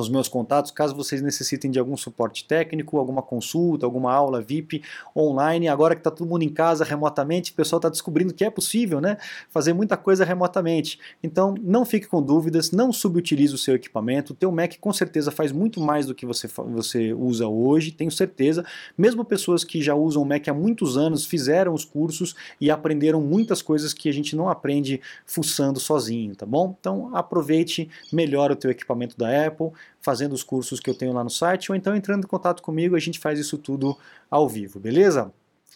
os 0.00 0.08
meus 0.08 0.26
contatos, 0.26 0.70
caso 0.70 0.96
vocês 0.96 1.20
necessitem 1.20 1.70
de 1.70 1.78
algum 1.78 1.96
suporte 1.98 2.46
técnico, 2.46 2.96
alguma 2.96 3.20
consulta, 3.20 3.84
alguma 3.84 4.12
aula 4.12 4.40
VIP 4.40 4.82
online. 5.14 5.68
Agora 5.68 5.94
que 5.94 6.00
está 6.00 6.10
todo 6.10 6.26
mundo 6.26 6.42
em 6.42 6.48
casa 6.48 6.82
remotamente, 6.82 7.52
o 7.52 7.54
pessoal 7.54 7.78
está 7.78 7.90
descobrindo 7.90 8.32
que 8.32 8.42
é 8.42 8.50
possível 8.50 9.02
né, 9.02 9.18
fazer 9.50 9.74
muita 9.74 9.96
coisa 9.96 10.24
remotamente. 10.24 10.98
Então 11.22 11.54
não 11.60 11.84
fique 11.84 12.06
com 12.06 12.22
dúvidas, 12.22 12.70
não 12.70 12.90
subutilize 12.90 13.54
o 13.54 13.58
seu 13.58 13.74
equipamento. 13.74 14.32
O 14.32 14.36
teu 14.36 14.50
Mac 14.50 14.76
com 14.80 14.92
certeza 14.94 15.30
faz 15.30 15.52
muito 15.52 15.78
mais 15.78 16.06
do 16.06 16.14
que 16.14 16.24
você, 16.24 16.48
você 16.48 17.12
usa 17.12 17.46
hoje, 17.46 17.92
tenho 17.92 18.10
certeza. 18.10 18.64
Mesmo 18.96 19.24
pessoas 19.26 19.62
que 19.62 19.82
já 19.82 19.94
usam 19.94 20.22
o 20.22 20.26
Mac 20.26 20.48
há 20.48 20.54
muitos 20.54 20.96
anos 20.96 21.26
fizeram 21.26 21.74
os 21.74 21.84
cursos 21.84 22.34
e 22.58 22.70
aprenderam 22.70 23.20
muitas 23.20 23.60
coisas 23.60 23.92
que 23.92 24.08
a 24.08 24.12
gente 24.12 24.34
não 24.34 24.48
aprende 24.48 25.02
fuçando 25.26 25.78
sozinho, 25.78 26.34
tá 26.34 26.46
bom? 26.46 26.74
Então 26.80 27.14
aproveite, 27.14 27.90
melhore 28.10 28.54
o 28.54 28.56
teu 28.56 28.70
equipamento 28.70 29.18
da 29.18 29.46
Apple 29.46 29.70
fazendo 30.00 30.32
os 30.32 30.42
cursos 30.42 30.80
que 30.80 30.90
eu 30.90 30.94
tenho 30.94 31.12
lá 31.12 31.22
no 31.22 31.30
site, 31.30 31.70
ou 31.70 31.76
então 31.76 31.94
entrando 31.94 32.24
em 32.24 32.28
contato 32.28 32.62
comigo, 32.62 32.96
a 32.96 33.00
gente 33.00 33.18
faz 33.18 33.38
isso 33.38 33.56
tudo 33.56 33.96
ao 34.30 34.48
vivo, 34.48 34.80
beleza? 34.80 35.32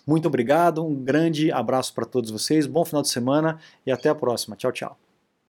Muito 0.06 0.26
obrigado, 0.26 0.84
um 0.84 0.94
grande 0.94 1.50
abraço 1.50 1.92
para 1.92 2.04
todos 2.04 2.30
vocês, 2.30 2.66
bom 2.66 2.84
final 2.84 3.02
de 3.02 3.08
semana 3.08 3.58
e 3.84 3.90
até 3.90 4.08
a 4.08 4.14
próxima. 4.14 4.56
Tchau, 4.56 4.72
tchau. 4.72 5.05